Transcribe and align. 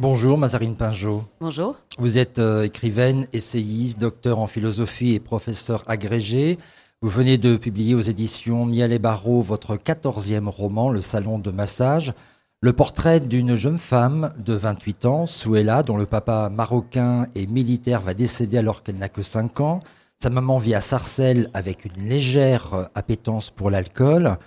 Bonjour 0.00 0.38
Mazarine 0.38 0.76
Pinjot. 0.76 1.24
Bonjour. 1.42 1.76
Vous 1.98 2.16
êtes 2.16 2.38
euh, 2.38 2.62
écrivaine, 2.62 3.26
essayiste, 3.34 3.98
docteur 3.98 4.38
en 4.38 4.46
philosophie 4.46 5.12
et 5.12 5.20
professeur 5.20 5.84
agrégé. 5.88 6.56
Vous 7.02 7.10
venez 7.10 7.36
de 7.36 7.58
publier 7.58 7.94
aux 7.94 8.00
éditions 8.00 8.64
Miel 8.64 8.94
et 8.94 8.98
Barreau 8.98 9.42
votre 9.42 9.76
quatorzième 9.76 10.48
roman, 10.48 10.88
Le 10.88 11.02
Salon 11.02 11.38
de 11.38 11.50
Massage. 11.50 12.14
Le 12.62 12.72
portrait 12.72 13.20
d'une 13.20 13.56
jeune 13.56 13.76
femme 13.76 14.32
de 14.38 14.54
28 14.54 15.04
ans, 15.04 15.26
Souela, 15.26 15.82
dont 15.82 15.98
le 15.98 16.06
papa 16.06 16.48
marocain 16.48 17.26
et 17.34 17.46
militaire 17.46 18.00
va 18.00 18.14
décéder 18.14 18.56
alors 18.56 18.82
qu'elle 18.82 18.96
n'a 18.96 19.10
que 19.10 19.20
5 19.20 19.60
ans. 19.60 19.80
Sa 20.18 20.30
maman 20.30 20.56
vit 20.56 20.74
à 20.74 20.80
Sarcelles 20.80 21.50
avec 21.52 21.84
une 21.84 22.08
légère 22.08 22.72
euh, 22.72 22.84
appétence 22.94 23.50
pour 23.50 23.70
l'alcool. 23.70 24.38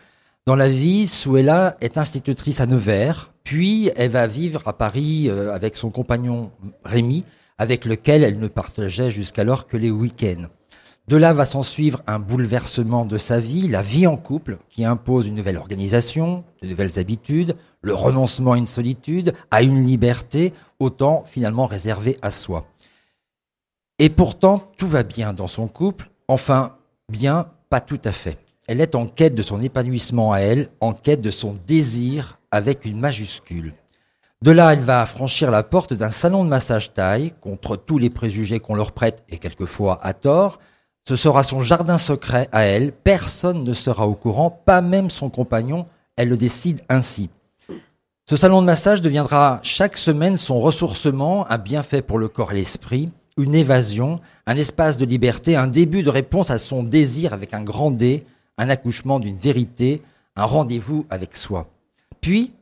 Dans 0.48 0.56
la 0.56 0.68
vie, 0.68 1.06
Souela 1.06 1.78
est 1.80 2.00
institutrice 2.00 2.60
à 2.60 2.66
Nevers, 2.66 3.33
puis 3.44 3.92
elle 3.96 4.12
va 4.12 4.28
vivre 4.28 4.62
à 4.66 4.78
Paris 4.78 5.30
euh, 5.30 5.54
avec 5.54 5.76
son 5.78 5.92
compagnon 5.92 6.52
Rémi, 6.84 7.26
avec 7.58 7.86
lequel 7.86 8.24
elle 8.24 8.40
ne 8.40 8.48
partageait 8.48 9.12
jusqu'alors 9.12 9.68
que 9.68 9.78
les 9.78 9.92
week-ends. 9.92 10.48
De 11.10 11.18
là 11.18 11.34
va 11.34 11.44
s'en 11.44 11.64
suivre 11.64 12.02
un 12.08 12.18
bouleversement 12.18 13.06
de 13.06 13.18
sa 13.18 13.40
vie, 13.40 13.68
la 13.68 13.82
vie 13.82 14.08
en 14.08 14.16
couple, 14.16 14.58
qui 14.70 14.86
impose 14.86 15.28
une 15.28 15.36
nouvelle 15.36 15.58
organisation, 15.58 16.46
de 16.62 16.68
nouvelles 16.68 16.98
habitudes, 16.98 17.58
le 17.82 17.94
renoncement 17.94 18.54
à 18.54 18.58
une 18.58 18.68
solitude, 18.68 19.34
à 19.52 19.64
une 19.64 19.84
liberté, 19.84 20.54
autant 20.80 21.24
finalement 21.26 21.66
réservée 21.66 22.18
à 22.22 22.32
soi. 22.32 22.68
Et 24.00 24.10
pourtant, 24.10 24.72
tout 24.78 24.88
va 24.88 25.04
bien 25.04 25.34
dans 25.34 25.48
son 25.48 25.68
couple, 25.68 26.10
enfin, 26.30 26.78
bien, 27.10 27.48
pas 27.70 27.82
tout 27.82 28.02
à 28.06 28.14
fait. 28.14 28.38
Elle 28.68 28.80
est 28.80 28.96
en 28.96 29.06
quête 29.06 29.36
de 29.36 29.44
son 29.44 29.60
épanouissement 29.60 30.32
à 30.32 30.40
elle, 30.40 30.70
en 30.80 30.94
quête 30.94 31.22
de 31.22 31.32
son 31.32 31.58
désir 31.68 32.40
avec 32.54 32.86
une 32.86 33.00
majuscule. 33.00 33.74
De 34.44 34.52
là, 34.52 34.74
elle 34.74 34.80
va 34.80 35.06
franchir 35.08 35.50
la 35.50 35.64
porte 35.64 35.94
d'un 35.94 36.12
salon 36.12 36.44
de 36.44 36.50
massage 36.50 36.94
taille, 36.94 37.34
contre 37.42 37.76
tous 37.76 37.98
les 37.98 38.12
préjugés 38.12 38.60
qu'on 38.60 38.76
leur 38.76 38.92
prête, 38.92 39.24
et 39.30 39.40
quelquefois 39.40 40.00
à 40.04 40.14
tort. 40.14 40.60
Ce 41.08 41.16
sera 41.16 41.44
son 41.44 41.62
jardin 41.62 41.98
secret 41.98 42.48
à 42.52 42.62
elle, 42.62 42.92
personne 42.92 43.64
ne 43.64 43.74
sera 43.74 44.08
au 44.08 44.14
courant, 44.14 44.52
pas 44.52 44.82
même 44.82 45.10
son 45.10 45.32
compagnon, 45.32 45.88
elle 46.16 46.30
le 46.30 46.38
décide 46.38 46.82
ainsi. 46.90 47.32
Ce 48.30 48.36
salon 48.36 48.62
de 48.62 48.68
massage 48.68 49.02
deviendra 49.02 49.60
chaque 49.64 49.98
semaine 49.98 50.38
son 50.38 50.60
ressourcement, 50.60 51.50
un 51.50 51.58
bienfait 51.58 52.04
pour 52.04 52.20
le 52.20 52.28
corps 52.28 52.52
et 52.52 52.56
l'esprit, 52.56 53.10
une 53.36 53.56
évasion, 53.56 54.22
un 54.46 54.56
espace 54.56 54.98
de 54.98 55.06
liberté, 55.06 55.56
un 55.56 55.68
début 55.68 56.04
de 56.04 56.10
réponse 56.12 56.52
à 56.52 56.60
son 56.60 56.84
désir 56.84 57.34
avec 57.34 57.56
un 57.56 57.64
grand 57.64 57.90
D, 57.90 58.26
un 58.60 58.70
accouchement 58.70 59.20
d'une 59.20 59.38
vérité, 59.38 60.04
un 60.36 60.46
rendez-vous 60.46 61.08
avec 61.10 61.36
soi. 61.36 61.73
Puis, 62.24 62.54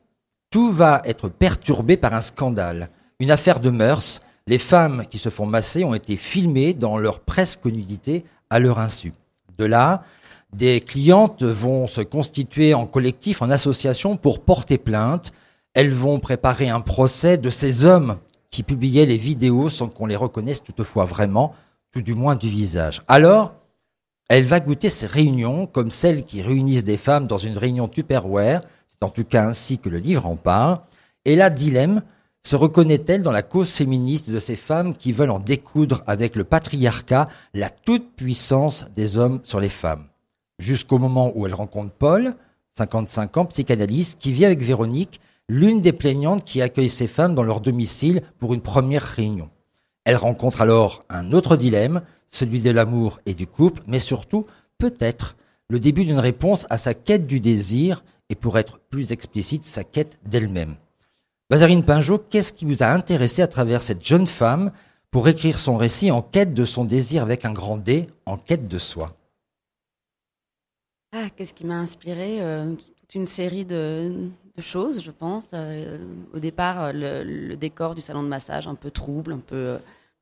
tout 0.50 0.72
va 0.72 1.02
être 1.04 1.28
perturbé 1.28 1.96
par 1.96 2.14
un 2.14 2.20
scandale, 2.20 2.88
une 3.20 3.30
affaire 3.30 3.60
de 3.60 3.70
mœurs. 3.70 4.20
Les 4.48 4.58
femmes 4.58 5.04
qui 5.08 5.18
se 5.18 5.28
font 5.28 5.46
masser 5.46 5.84
ont 5.84 5.94
été 5.94 6.16
filmées 6.16 6.74
dans 6.74 6.98
leur 6.98 7.20
presque 7.20 7.66
nudité 7.66 8.24
à 8.50 8.58
leur 8.58 8.80
insu. 8.80 9.12
De 9.58 9.64
là, 9.64 10.02
des 10.52 10.80
clientes 10.80 11.44
vont 11.44 11.86
se 11.86 12.00
constituer 12.00 12.74
en 12.74 12.86
collectif, 12.86 13.40
en 13.40 13.50
association 13.50 14.16
pour 14.16 14.40
porter 14.40 14.78
plainte. 14.78 15.32
Elles 15.74 15.92
vont 15.92 16.18
préparer 16.18 16.68
un 16.68 16.80
procès 16.80 17.38
de 17.38 17.48
ces 17.48 17.84
hommes 17.84 18.18
qui 18.50 18.64
publiaient 18.64 19.06
les 19.06 19.16
vidéos 19.16 19.68
sans 19.68 19.86
qu'on 19.86 20.06
les 20.06 20.16
reconnaisse 20.16 20.64
toutefois 20.64 21.04
vraiment, 21.04 21.54
tout 21.92 22.02
du 22.02 22.14
moins 22.16 22.34
du 22.34 22.48
visage. 22.48 23.00
Alors, 23.06 23.54
elle 24.28 24.44
va 24.44 24.58
goûter 24.58 24.88
ces 24.88 25.06
réunions 25.06 25.66
comme 25.66 25.92
celles 25.92 26.24
qui 26.24 26.42
réunissent 26.42 26.84
des 26.84 26.96
femmes 26.96 27.28
dans 27.28 27.38
une 27.38 27.56
réunion 27.56 27.86
Tupperware, 27.86 28.60
en 29.02 29.10
tout 29.10 29.24
cas 29.24 29.44
ainsi 29.44 29.78
que 29.78 29.88
le 29.88 29.98
livre 29.98 30.26
en 30.26 30.36
parle, 30.36 30.80
et 31.24 31.36
là, 31.36 31.50
dilemme, 31.50 32.02
se 32.44 32.56
reconnaît-elle 32.56 33.22
dans 33.22 33.30
la 33.30 33.42
cause 33.42 33.70
féministe 33.70 34.28
de 34.28 34.40
ces 34.40 34.56
femmes 34.56 34.96
qui 34.96 35.12
veulent 35.12 35.30
en 35.30 35.38
découdre 35.38 36.02
avec 36.06 36.34
le 36.34 36.44
patriarcat, 36.44 37.28
la 37.54 37.70
toute-puissance 37.70 38.86
des 38.96 39.16
hommes 39.16 39.40
sur 39.44 39.60
les 39.60 39.68
femmes? 39.68 40.06
Jusqu'au 40.58 40.98
moment 40.98 41.32
où 41.34 41.46
elle 41.46 41.54
rencontre 41.54 41.92
Paul, 41.92 42.34
55 42.76 43.36
ans, 43.36 43.44
psychanalyste, 43.46 44.18
qui 44.18 44.32
vit 44.32 44.44
avec 44.44 44.60
Véronique, 44.60 45.20
l'une 45.48 45.80
des 45.80 45.92
plaignantes 45.92 46.44
qui 46.44 46.62
accueille 46.62 46.88
ces 46.88 47.06
femmes 47.06 47.34
dans 47.34 47.42
leur 47.42 47.60
domicile 47.60 48.22
pour 48.38 48.54
une 48.54 48.60
première 48.60 49.02
réunion. 49.02 49.50
Elle 50.04 50.16
rencontre 50.16 50.62
alors 50.62 51.04
un 51.08 51.32
autre 51.32 51.56
dilemme, 51.56 52.02
celui 52.28 52.60
de 52.60 52.70
l'amour 52.70 53.20
et 53.26 53.34
du 53.34 53.46
couple, 53.46 53.82
mais 53.86 53.98
surtout, 53.98 54.46
peut-être, 54.78 55.36
le 55.68 55.78
début 55.78 56.04
d'une 56.04 56.18
réponse 56.18 56.66
à 56.70 56.78
sa 56.78 56.94
quête 56.94 57.26
du 57.26 57.38
désir 57.38 58.02
et 58.32 58.34
pour 58.34 58.58
être 58.58 58.78
plus 58.78 59.12
explicite, 59.12 59.62
sa 59.62 59.84
quête 59.84 60.18
d'elle-même. 60.24 60.76
Bazarine 61.50 61.84
Pinjot, 61.84 62.16
qu'est-ce 62.30 62.54
qui 62.54 62.64
vous 62.64 62.82
a 62.82 62.86
intéressé 62.86 63.42
à 63.42 63.46
travers 63.46 63.82
cette 63.82 64.02
jeune 64.02 64.26
femme 64.26 64.72
pour 65.10 65.28
écrire 65.28 65.58
son 65.58 65.76
récit 65.76 66.10
en 66.10 66.22
quête 66.22 66.54
de 66.54 66.64
son 66.64 66.86
désir 66.86 67.22
avec 67.22 67.44
un 67.44 67.52
grand 67.52 67.76
D, 67.76 68.06
en 68.24 68.38
quête 68.38 68.68
de 68.68 68.78
soi? 68.78 69.12
Ah, 71.14 71.28
Qu'est-ce 71.36 71.52
qui 71.52 71.66
m'a 71.66 71.76
inspiré 71.76 72.40
euh, 72.40 72.72
Toute 73.00 73.14
une 73.14 73.26
série 73.26 73.66
de, 73.66 74.30
choses, 74.58 75.02
je 75.02 75.10
pense. 75.10 75.50
Euh, 75.52 75.98
au 76.32 76.38
départ, 76.38 76.94
le, 76.94 77.22
le, 77.24 77.56
décor 77.58 77.94
du 77.94 78.00
salon 78.00 78.22
de 78.22 78.28
massage 78.28 78.66
un 78.66 78.74
peu 78.74 78.90
trouble, 78.90 79.34
un 79.34 79.40
peu 79.40 79.76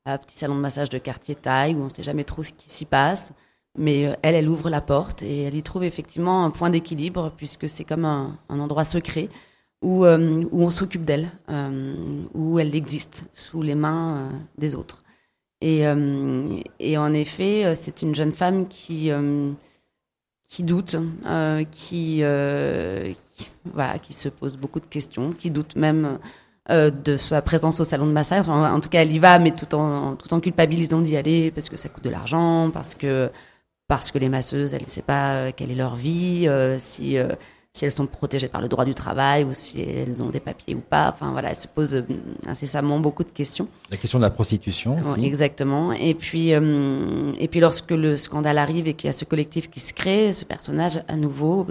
un 0.05 0.17
petit 0.17 0.37
salon 0.37 0.55
de 0.55 0.59
massage 0.59 0.89
de 0.89 0.97
quartier 0.97 1.35
taille 1.35 1.75
où 1.75 1.79
on 1.79 1.85
ne 1.85 1.93
sait 1.93 2.03
jamais 2.03 2.25
trop 2.25 2.43
ce 2.43 2.51
qui 2.51 2.69
s'y 2.69 2.83
passe. 2.83 3.31
Mais 3.77 4.05
euh, 4.05 4.13
elle, 4.21 4.35
elle 4.35 4.49
ouvre 4.49 4.69
la 4.69 4.81
porte 4.81 5.23
et 5.23 5.43
elle 5.43 5.55
y 5.55 5.63
trouve 5.63 5.83
effectivement 5.83 6.43
un 6.43 6.51
point 6.51 6.69
d'équilibre 6.69 7.31
puisque 7.37 7.69
c'est 7.69 7.85
comme 7.85 8.05
un, 8.05 8.37
endroit 8.49 8.83
secret 8.83 9.29
où, 9.81 10.05
euh, 10.05 10.43
où 10.51 10.63
on 10.63 10.69
s'occupe 10.69 11.05
d'elle, 11.05 11.29
euh, 11.49 11.95
où 12.33 12.59
elle 12.59 12.75
existe 12.75 13.29
sous 13.33 13.61
les 13.61 13.75
mains 13.75 14.29
des 14.57 14.75
autres. 14.75 15.03
Et, 15.63 15.83
et 16.79 16.97
en 16.97 17.13
effet, 17.13 17.75
c'est 17.75 18.01
une 18.01 18.15
jeune 18.15 18.33
femme 18.33 18.67
qui, 18.67 19.11
qui 20.49 20.63
doute, 20.63 20.95
qui, 21.69 22.23
voilà, 22.23 23.99
qui 24.01 24.13
se 24.13 24.29
pose 24.29 24.57
beaucoup 24.57 24.79
de 24.79 24.87
questions, 24.87 25.33
qui 25.33 25.51
doute 25.51 25.75
même 25.75 26.17
de 26.67 27.15
sa 27.15 27.43
présence 27.43 27.79
au 27.79 27.83
salon 27.83 28.07
de 28.07 28.11
massage. 28.11 28.49
en 28.49 28.79
tout 28.79 28.89
cas, 28.89 29.03
elle 29.03 29.13
y 29.13 29.19
va, 29.19 29.37
mais 29.37 29.51
tout 29.51 29.75
en, 29.75 30.15
tout 30.15 30.33
en 30.33 30.39
culpabilisant 30.39 30.99
d'y 30.99 31.15
aller 31.15 31.51
parce 31.51 31.69
que 31.69 31.77
ça 31.77 31.89
coûte 31.89 32.05
de 32.05 32.09
l'argent, 32.09 32.71
parce 32.71 32.95
que, 32.95 33.29
parce 33.91 34.09
que 34.09 34.17
les 34.19 34.29
masseuses, 34.29 34.73
elles 34.73 34.83
ne 34.83 34.87
savent 34.87 35.03
pas 35.03 35.33
euh, 35.33 35.51
quelle 35.53 35.69
est 35.69 35.75
leur 35.75 35.97
vie, 35.97 36.47
euh, 36.47 36.77
si, 36.79 37.17
si 37.73 37.83
elles 37.83 37.91
sont 37.91 38.07
protégées 38.07 38.47
par 38.47 38.61
le 38.61 38.69
droit 38.69 38.85
du 38.85 38.95
travail 38.95 39.43
ou 39.43 39.51
si 39.51 39.81
elles 39.81 40.23
ont 40.23 40.29
des 40.29 40.39
papiers 40.39 40.75
ou 40.75 40.79
pas. 40.79 41.09
Enfin, 41.13 41.33
voilà, 41.33 41.49
elle 41.49 41.57
se 41.57 41.67
pose 41.67 42.05
incessamment 42.47 43.01
beaucoup 43.01 43.25
de 43.25 43.31
questions. 43.31 43.67
La 43.89 43.97
question 43.97 44.17
de 44.17 44.23
la 44.23 44.29
prostitution 44.29 44.95
aussi. 45.01 45.25
exactement. 45.25 45.91
Et 45.91 46.13
puis, 46.13 46.51
et 46.51 47.47
puis, 47.49 47.59
lorsque 47.59 47.91
le 47.91 48.15
scandale 48.15 48.59
arrive 48.59 48.87
et 48.87 48.93
qu'il 48.93 49.07
y 49.07 49.09
a 49.09 49.13
ce 49.13 49.25
collectif 49.25 49.69
qui 49.69 49.81
se 49.81 49.93
crée, 49.93 50.31
ce 50.31 50.45
personnage, 50.45 51.03
à 51.09 51.17
nouveau, 51.17 51.67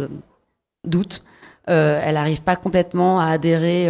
doute. 0.85 1.25
elle 1.65 2.15
n'arrive 2.15 2.43
pas 2.43 2.57
complètement 2.57 3.19
à 3.19 3.29
adhérer 3.29 3.89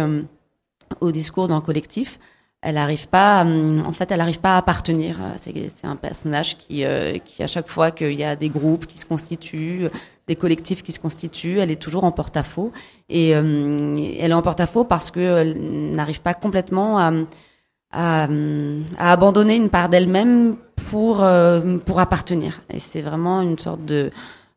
au 1.01 1.11
discours 1.11 1.49
d'un 1.49 1.59
collectif. 1.59 2.17
Elle 2.61 2.75
n'arrive 2.75 3.07
pas, 3.07 3.41
hum, 3.41 3.83
en 3.85 3.91
fait, 3.91 4.11
elle 4.11 4.19
n'arrive 4.19 4.39
pas 4.39 4.55
à 4.55 4.57
appartenir. 4.57 5.19
C'est 5.41 5.87
un 5.87 5.95
personnage 5.95 6.57
qui, 6.57 6.85
euh, 6.85 7.17
qui, 7.17 7.41
à 7.41 7.47
chaque 7.47 7.67
fois 7.67 7.89
qu'il 7.91 8.13
y 8.13 8.23
a 8.23 8.35
des 8.35 8.49
groupes 8.49 8.85
qui 8.85 8.99
se 8.99 9.05
constituent, 9.05 9.87
des 10.27 10.35
collectifs 10.35 10.83
qui 10.83 10.91
se 10.91 10.99
constituent, 10.99 11.57
elle 11.59 11.71
est 11.71 11.81
toujours 11.81 12.03
en 12.03 12.11
porte-à-faux. 12.11 12.71
Et 13.09 13.35
hum, 13.35 13.97
elle 13.97 14.31
est 14.31 14.33
en 14.33 14.43
porte-à-faux 14.43 14.83
parce 14.83 15.09
qu'elle 15.09 15.57
n'arrive 15.91 16.21
pas 16.21 16.35
complètement 16.35 16.99
à, 16.99 17.11
à, 17.91 18.27
à, 18.97 19.11
abandonner 19.11 19.55
une 19.55 19.69
part 19.69 19.89
d'elle-même 19.89 20.55
pour, 20.89 21.23
euh, 21.23 21.77
pour 21.79 21.99
appartenir. 21.99 22.61
Et 22.71 22.79
c'est 22.79 23.01
vraiment 23.01 23.41
une 23.41 23.57
sorte 23.57 23.85
de, 23.85 23.95
euh, 23.95 24.09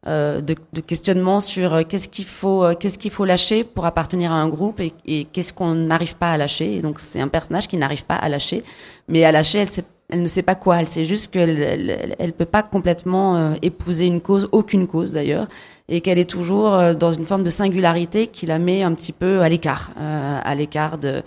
de, 0.06 0.54
de, 0.74 0.80
questionnement 0.82 1.40
sur 1.40 1.72
euh, 1.72 1.82
qu'est-ce 1.88 2.08
qu'il 2.08 2.26
faut, 2.26 2.62
euh, 2.62 2.74
qu'est-ce 2.74 2.98
qu'il 2.98 3.10
faut 3.10 3.24
lâcher 3.24 3.64
pour 3.64 3.86
appartenir 3.86 4.32
à 4.32 4.34
un 4.34 4.48
groupe 4.48 4.80
et, 4.80 5.24
qu'est-ce 5.24 5.54
qu'on 5.54 5.74
n'arrive 5.74 6.16
pas 6.16 6.32
à 6.32 6.36
lâcher. 6.36 6.82
Donc 6.82 7.00
c'est 7.00 7.20
un 7.20 7.28
personnage 7.28 7.68
qui 7.68 7.78
n'arrive 7.78 8.04
pas 8.04 8.16
à 8.16 8.28
lâcher, 8.28 8.62
mais 9.08 9.24
à 9.24 9.32
lâcher, 9.32 9.58
elle, 9.58 9.68
sait, 9.68 9.84
elle 10.10 10.20
ne 10.20 10.26
sait 10.26 10.42
pas 10.42 10.54
quoi. 10.54 10.78
Elle 10.80 10.88
sait 10.88 11.06
juste 11.06 11.32
qu'elle 11.32 11.62
elle, 11.62 12.16
elle, 12.18 12.32
peut 12.34 12.44
pas 12.44 12.62
complètement 12.62 13.54
épouser 13.62 14.04
une 14.04 14.20
cause, 14.20 14.46
aucune 14.52 14.86
cause 14.86 15.12
d'ailleurs, 15.12 15.48
et 15.88 16.02
qu'elle 16.02 16.18
est 16.18 16.28
toujours 16.28 16.94
dans 16.94 17.12
une 17.14 17.24
forme 17.24 17.44
de 17.44 17.50
singularité 17.50 18.26
qui 18.26 18.44
la 18.44 18.58
met 18.58 18.82
un 18.82 18.92
petit 18.92 19.12
peu 19.12 19.40
à 19.40 19.48
l'écart, 19.48 19.92
à 19.96 20.54
l'écart 20.54 20.98
de 20.98 21.22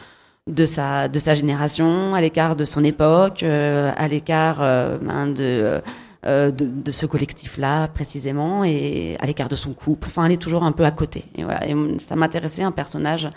de 0.45 0.65
sa 0.65 1.07
de 1.07 1.19
sa 1.19 1.33
génération, 1.33 2.13
à 2.13 2.21
l'écart 2.21 2.55
de 2.55 2.63
son 2.63 2.83
époque, 2.83 3.41
à 3.41 4.07
l'écart 4.07 4.59
ben, 5.01 5.27
de 5.27 5.81
euh, 6.25 6.51
de, 6.51 6.91
ce 6.91 7.05
collectif-là 7.05 7.87
précisément 7.89 8.63
et 8.63 9.17
à 9.19 9.25
l'écart 9.25 9.49
de 9.49 9.55
son 9.55 9.73
couple. 9.73 10.07
Enfin, 10.07 10.25
elle 10.25 10.33
est 10.33 10.41
toujours 10.41 10.63
un 10.63 10.71
peu 10.71 10.85
à 10.85 10.91
côté. 10.91 11.25
Et 11.35 11.43
voilà. 11.43 11.67
Et 11.67 11.75
ça 11.99 12.15
m'intéressait 12.15 12.63
un 12.63 12.71
personnage 12.71 13.29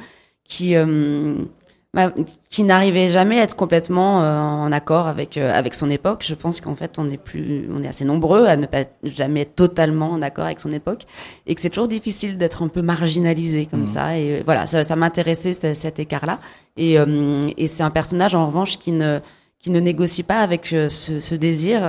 qui, 0.44 0.74
euh, 0.76 1.44
bah, 1.92 2.12
qui 2.48 2.62
n'arrivait 2.62 3.08
jamais 3.08 3.40
à 3.40 3.42
être 3.42 3.56
complètement 3.56 4.22
euh, 4.22 4.38
en 4.38 4.70
accord 4.70 5.08
avec 5.08 5.36
euh, 5.36 5.52
avec 5.52 5.74
son 5.74 5.90
époque. 5.90 6.22
Je 6.24 6.36
pense 6.36 6.60
qu'en 6.60 6.76
fait, 6.76 7.00
on 7.00 7.08
est 7.08 7.16
plus, 7.16 7.68
on 7.74 7.82
est 7.82 7.88
assez 7.88 8.04
nombreux 8.04 8.46
à 8.46 8.56
ne 8.56 8.66
pas 8.66 8.84
jamais 9.02 9.40
être 9.40 9.56
totalement 9.56 10.10
en 10.10 10.22
accord 10.22 10.44
avec 10.44 10.60
son 10.60 10.70
époque, 10.70 11.02
et 11.48 11.54
que 11.56 11.60
c'est 11.60 11.68
toujours 11.68 11.88
difficile 11.88 12.38
d'être 12.38 12.62
un 12.62 12.68
peu 12.68 12.80
marginalisé 12.80 13.66
comme 13.66 13.82
mmh. 13.82 13.88
ça. 13.88 14.16
Et 14.16 14.38
euh, 14.38 14.42
voilà, 14.44 14.66
ça, 14.66 14.84
ça 14.84 14.94
m'intéressait 14.94 15.52
cet 15.52 15.98
écart-là. 15.98 16.38
Et, 16.76 16.94
et 16.94 17.66
c'est 17.66 17.82
un 17.82 17.90
personnage 17.90 18.34
en 18.36 18.46
revanche 18.46 18.78
qui 18.78 18.92
ne 18.92 19.18
qui 19.60 19.70
ne 19.70 19.78
négocie 19.78 20.22
pas 20.22 20.40
avec 20.40 20.66
ce, 20.66 20.88
ce 20.88 21.34
désir, 21.34 21.82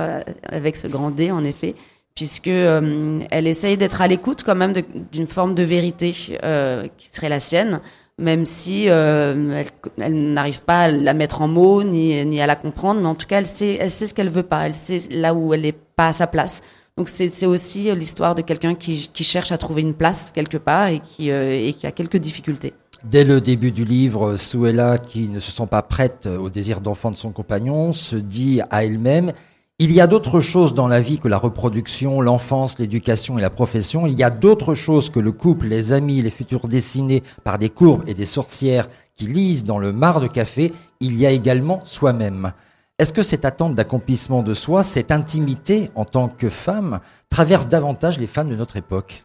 avec 0.44 0.76
ce 0.76 0.86
grand 0.86 1.10
D 1.10 1.30
en 1.30 1.42
effet, 1.42 1.74
puisque 2.14 2.48
elle 2.48 3.46
essaye 3.46 3.78
d'être 3.78 4.02
à 4.02 4.08
l'écoute 4.08 4.42
quand 4.44 4.54
même 4.54 4.74
d'une 5.10 5.26
forme 5.26 5.54
de 5.54 5.62
vérité 5.62 6.10
qui 6.12 7.08
serait 7.08 7.30
la 7.30 7.40
sienne 7.40 7.80
même 8.18 8.46
si 8.46 8.88
euh, 8.88 9.62
elle, 9.98 10.32
n'arrive 10.32 10.62
pas 10.62 10.82
à 10.82 10.88
la 10.90 11.14
mettre 11.14 11.42
en 11.42 11.48
mots 11.48 11.82
ni, 11.82 12.24
ni 12.24 12.40
à 12.40 12.46
la 12.46 12.56
comprendre, 12.56 13.00
mais 13.00 13.08
en 13.08 13.14
tout 13.14 13.26
cas, 13.26 13.38
elle 13.38 13.46
sait, 13.46 13.76
elle 13.80 13.90
sait 13.90 14.06
ce 14.06 14.14
qu'elle 14.14 14.30
veut 14.30 14.42
pas, 14.42 14.66
elle 14.66 14.74
sait 14.74 14.98
là 15.10 15.34
où 15.34 15.54
elle 15.54 15.62
n'est 15.62 15.72
pas 15.72 16.08
à 16.08 16.12
sa 16.12 16.26
place. 16.26 16.62
Donc 16.96 17.08
c'est 17.08 17.46
aussi 17.46 17.92
l'histoire 17.94 18.34
de 18.34 18.42
quelqu'un 18.42 18.74
qui, 18.74 19.08
qui, 19.12 19.24
cherche 19.24 19.50
à 19.50 19.56
trouver 19.56 19.80
une 19.80 19.94
place 19.94 20.30
quelque 20.30 20.58
part 20.58 20.88
et 20.88 21.00
qui, 21.00 21.30
euh, 21.30 21.50
et 21.50 21.72
qui 21.72 21.86
a 21.86 21.90
quelques 21.90 22.18
difficultés. 22.18 22.74
Dès 23.04 23.24
le 23.24 23.40
début 23.40 23.72
du 23.72 23.84
livre, 23.84 24.36
Suella, 24.36 24.98
qui 24.98 25.28
ne 25.28 25.40
se 25.40 25.50
sent 25.50 25.66
pas 25.66 25.82
prête 25.82 26.26
au 26.28 26.50
désir 26.50 26.80
d'enfant 26.80 27.10
de 27.10 27.16
son 27.16 27.32
compagnon, 27.32 27.92
se 27.92 28.16
dit 28.16 28.60
à 28.70 28.84
elle-même 28.84 29.32
il 29.78 29.90
y 29.90 30.00
a 30.00 30.06
d'autres 30.06 30.38
choses 30.38 30.74
dans 30.74 30.86
la 30.86 31.00
vie 31.00 31.18
que 31.18 31.26
la 31.26 31.38
reproduction, 31.38 32.20
l'enfance, 32.20 32.78
l'éducation 32.78 33.36
et 33.36 33.42
la 33.42 33.50
profession. 33.50 34.06
Il 34.06 34.16
y 34.16 34.22
a 34.22 34.30
d'autres 34.30 34.74
choses 34.74 35.10
que 35.10 35.18
le 35.18 35.32
couple, 35.32 35.66
les 35.66 35.92
amis, 35.92 36.22
les 36.22 36.30
futurs 36.30 36.68
dessinés 36.68 37.24
par 37.42 37.58
des 37.58 37.68
courbes 37.68 38.04
et 38.06 38.14
des 38.14 38.26
sorcières 38.26 38.88
qui 39.16 39.26
lisent 39.26 39.64
dans 39.64 39.78
le 39.78 39.92
mar 39.92 40.20
de 40.20 40.28
café. 40.28 40.70
Il 41.00 41.18
y 41.18 41.26
a 41.26 41.32
également 41.32 41.80
soi-même. 41.84 42.52
Est-ce 43.00 43.12
que 43.12 43.24
cette 43.24 43.44
attente 43.44 43.74
d'accomplissement 43.74 44.44
de 44.44 44.54
soi, 44.54 44.84
cette 44.84 45.10
intimité 45.10 45.90
en 45.96 46.04
tant 46.04 46.28
que 46.28 46.48
femme, 46.48 47.00
traverse 47.28 47.66
davantage 47.66 48.20
les 48.20 48.28
femmes 48.28 48.50
de 48.50 48.56
notre 48.56 48.76
époque? 48.76 49.24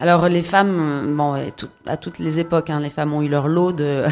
Alors 0.00 0.28
les 0.28 0.42
femmes, 0.42 1.14
bon, 1.16 1.34
à 1.86 1.96
toutes 1.98 2.18
les 2.18 2.40
époques, 2.40 2.70
hein, 2.70 2.80
les 2.80 2.90
femmes 2.90 3.12
ont 3.12 3.20
eu 3.20 3.28
leur 3.28 3.48
lot 3.48 3.72
de, 3.72 4.04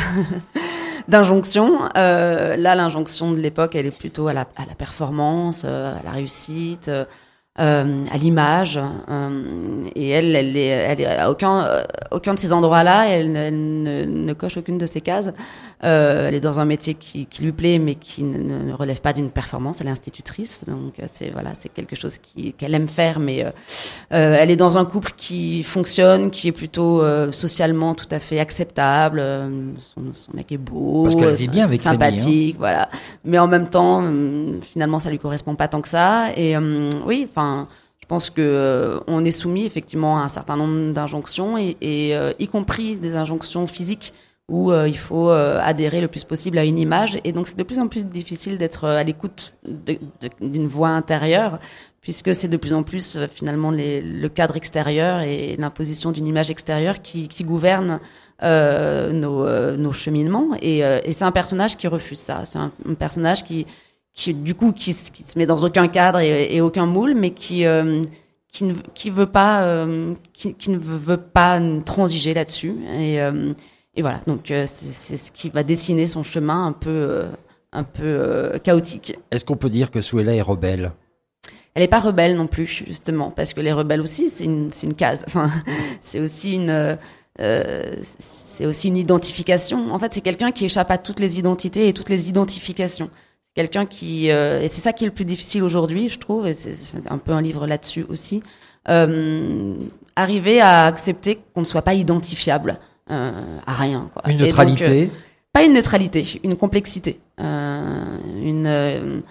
d'injonction. 1.08 1.80
Euh, 1.96 2.56
là, 2.56 2.74
l'injonction 2.74 3.32
de 3.32 3.38
l'époque, 3.38 3.74
elle 3.74 3.86
est 3.86 3.90
plutôt 3.90 4.28
à 4.28 4.34
la, 4.34 4.44
performance, 4.44 5.62
euh, 5.64 5.98
à 5.98 6.02
la 6.04 6.10
réussite, 6.10 6.88
euh, 6.88 7.04
euh, 7.60 8.04
à 8.12 8.18
l'image. 8.18 8.78
Euh, 8.78 9.88
et 9.96 10.10
elle, 10.10 10.36
elle 10.36 10.56
est, 10.56 11.04
à 11.06 11.28
aucun, 11.28 11.64
euh, 11.64 11.82
aucun 12.12 12.34
de 12.34 12.38
ces 12.38 12.52
endroits-là, 12.52 13.08
elle, 13.08 13.32
ne, 13.32 14.32
coche 14.32 14.58
aucune 14.58 14.78
de 14.78 14.86
ces 14.86 15.00
cases. 15.00 15.30
Elle 15.80 16.34
est 16.34 16.40
dans 16.40 16.60
un 16.60 16.64
métier 16.64 16.94
qui, 16.94 17.26
qui 17.26 17.42
lui 17.42 17.52
plaît, 17.52 17.78
mais 17.78 17.94
qui 17.94 18.22
ne, 18.22 18.72
relève 18.72 19.00
pas 19.00 19.12
d'une 19.12 19.30
performance. 19.30 19.80
Elle 19.80 19.88
est 19.88 19.90
institutrice, 19.90 20.64
donc 20.66 20.94
c'est 21.12 21.30
voilà, 21.30 21.52
c'est 21.58 21.68
quelque 21.68 21.96
chose 21.96 22.18
qu'elle 22.56 22.74
aime 22.74 22.88
faire, 22.88 23.20
mais 23.20 23.46
elle 24.10 24.50
est 24.50 24.56
dans 24.56 24.78
un 24.78 24.84
couple 24.84 25.12
qui 25.16 25.62
fonctionne, 25.62 26.30
qui 26.30 26.48
est 26.48 26.52
plutôt 26.52 27.02
socialement 27.32 27.94
tout 27.94 28.08
à 28.10 28.18
fait 28.18 28.40
acceptable. 28.40 29.22
Son, 29.78 30.02
son, 30.12 30.32
mec 30.34 30.50
est 30.52 30.58
beau, 30.58 31.04
Parce 31.04 31.40
bien 31.42 31.64
avec 31.64 31.80
hein. 31.80 31.92
sympathique, 31.92 32.56
voilà. 32.58 32.88
Mais 33.24 33.38
en 33.38 33.46
même 33.46 33.68
temps, 33.68 34.02
finalement, 34.62 35.00
ça 35.00 35.10
lui 35.10 35.18
correspond 35.18 35.54
pas 35.54 35.68
tant 35.68 35.80
que 35.80 35.88
ça. 35.88 36.30
Et 36.36 36.56
oui, 36.56 37.26
enfin 37.28 37.68
je 38.08 38.14
pense 38.14 38.30
que 38.30 38.40
euh, 38.40 39.00
on 39.06 39.22
est 39.26 39.30
soumis 39.30 39.66
effectivement 39.66 40.18
à 40.18 40.22
un 40.22 40.30
certain 40.30 40.56
nombre 40.56 40.94
d'injonctions 40.94 41.58
et, 41.58 41.76
euh, 41.82 42.32
y 42.38 42.48
compris 42.48 42.96
des 42.96 43.16
injonctions 43.16 43.66
physiques 43.66 44.14
où 44.48 44.72
euh, 44.72 44.88
il 44.88 44.96
faut 44.96 45.30
adhérer 45.30 46.00
le 46.00 46.08
plus 46.08 46.24
possible 46.24 46.58
à 46.58 46.64
une 46.64 46.78
image. 46.78 47.18
Et 47.24 47.32
donc 47.32 47.48
c'est 47.48 47.58
de 47.58 47.62
plus 47.62 47.78
en 47.78 47.88
plus 47.88 48.04
difficile 48.04 48.58
d'être 48.58 48.84
à 48.84 49.02
l'écoute 49.02 49.54
d'une 50.40 50.66
voix 50.66 50.88
intérieure 50.88 51.58
puisque 52.00 52.34
c'est 52.34 52.48
de 52.48 52.56
plus 52.56 52.72
en 52.72 52.84
plus 52.84 53.18
finalement 53.28 53.70
le 53.70 54.28
cadre 54.28 54.56
extérieur 54.56 55.20
et 55.20 55.56
l'imposition 55.58 56.10
d'une 56.10 56.26
image 56.26 56.48
extérieure 56.48 57.02
qui, 57.02 57.28
gouverne 57.42 58.00
nos, 58.40 59.92
cheminements. 59.92 60.50
Et, 60.62 60.82
c'est 61.10 61.24
un 61.24 61.32
personnage 61.32 61.76
qui 61.76 61.86
refuse 61.86 62.20
ça. 62.20 62.44
C'est 62.46 62.58
un, 62.58 62.70
personnage 62.98 63.44
qui 63.44 63.66
qui 64.18 64.34
du 64.34 64.54
coup 64.54 64.72
qui, 64.72 64.94
qui, 65.14 65.22
se 65.22 65.38
met 65.38 65.46
dans 65.46 65.64
aucun 65.64 65.86
cadre 65.86 66.18
et, 66.18 66.54
et 66.54 66.60
aucun 66.60 66.86
moule, 66.86 67.14
mais 67.14 67.30
qui 67.30 67.64
euh, 67.64 68.02
qui 68.50 68.64
ne 68.64 68.74
qui 68.94 69.10
veut 69.10 69.26
pas 69.26 69.62
euh, 69.62 70.14
qui, 70.32 70.54
qui, 70.54 70.70
ne 70.70 70.78
veut 70.78 71.20
pas 71.20 71.60
transiger 71.84 72.34
là-dessus. 72.34 72.74
Et, 72.98 73.20
euh, 73.20 73.52
et 73.98 74.02
voilà 74.02 74.20
donc 74.26 74.46
c'est 74.46 75.16
ce 75.16 75.32
qui 75.32 75.50
va 75.50 75.62
dessiner 75.62 76.06
son 76.06 76.22
chemin 76.22 76.66
un 76.66 76.72
peu 76.72 77.26
un 77.72 77.84
peu 77.84 78.58
chaotique. 78.64 79.18
Est-ce 79.30 79.44
qu'on 79.44 79.56
peut 79.56 79.68
dire 79.68 79.90
que 79.90 80.00
Suella 80.00 80.34
est 80.34 80.40
rebelle? 80.40 80.92
Elle 81.74 81.82
n'est 81.82 81.88
pas 81.88 82.00
rebelle 82.00 82.36
non 82.36 82.46
plus 82.46 82.66
justement 82.86 83.30
parce 83.30 83.52
que 83.52 83.60
les 83.60 83.72
rebelles 83.72 84.00
aussi 84.00 84.30
c'est 84.30 84.44
une 84.44 84.72
c'est 84.72 84.86
une 84.86 84.94
case. 84.94 85.24
Enfin 85.26 85.50
c'est 86.02 86.20
aussi 86.20 86.54
une 86.54 86.96
euh, 87.40 87.96
c'est 88.00 88.66
aussi 88.66 88.88
une 88.88 88.96
identification. 88.96 89.92
En 89.92 89.98
fait, 89.98 90.12
c'est 90.12 90.20
quelqu'un 90.20 90.50
qui 90.50 90.64
échappe 90.64 90.90
à 90.90 90.98
toutes 90.98 91.20
les 91.20 91.38
identités 91.38 91.88
et 91.88 91.92
toutes 91.92 92.08
les 92.08 92.28
identifications. 92.28 93.10
Quelqu'un 93.54 93.86
qui 93.86 94.30
euh, 94.30 94.60
et 94.60 94.68
c'est 94.68 94.80
ça 94.80 94.92
qui 94.92 95.04
est 95.04 95.08
le 95.08 95.14
plus 95.14 95.24
difficile 95.24 95.62
aujourd'hui, 95.62 96.08
je 96.08 96.18
trouve, 96.18 96.46
et 96.46 96.54
c'est 96.54 97.10
un 97.10 97.18
peu 97.18 97.32
un 97.32 97.40
livre 97.40 97.66
là-dessus 97.66 98.04
aussi, 98.08 98.42
euh, 98.88 99.74
arriver 100.16 100.60
à 100.60 100.86
accepter 100.86 101.38
qu'on 101.54 101.60
ne 101.60 101.66
soit 101.66 101.82
pas 101.82 101.94
identifiable. 101.94 102.72
euh, 102.72 102.87
à 103.08 103.74
rien. 103.74 104.08
Quoi. 104.12 104.30
Une 104.30 104.38
neutralité. 104.38 105.06
Donc, 105.06 105.14
pas 105.52 105.64
une 105.64 105.72
neutralité, 105.72 106.40
une 106.44 106.56
complexité, 106.56 107.20
une 107.38 109.22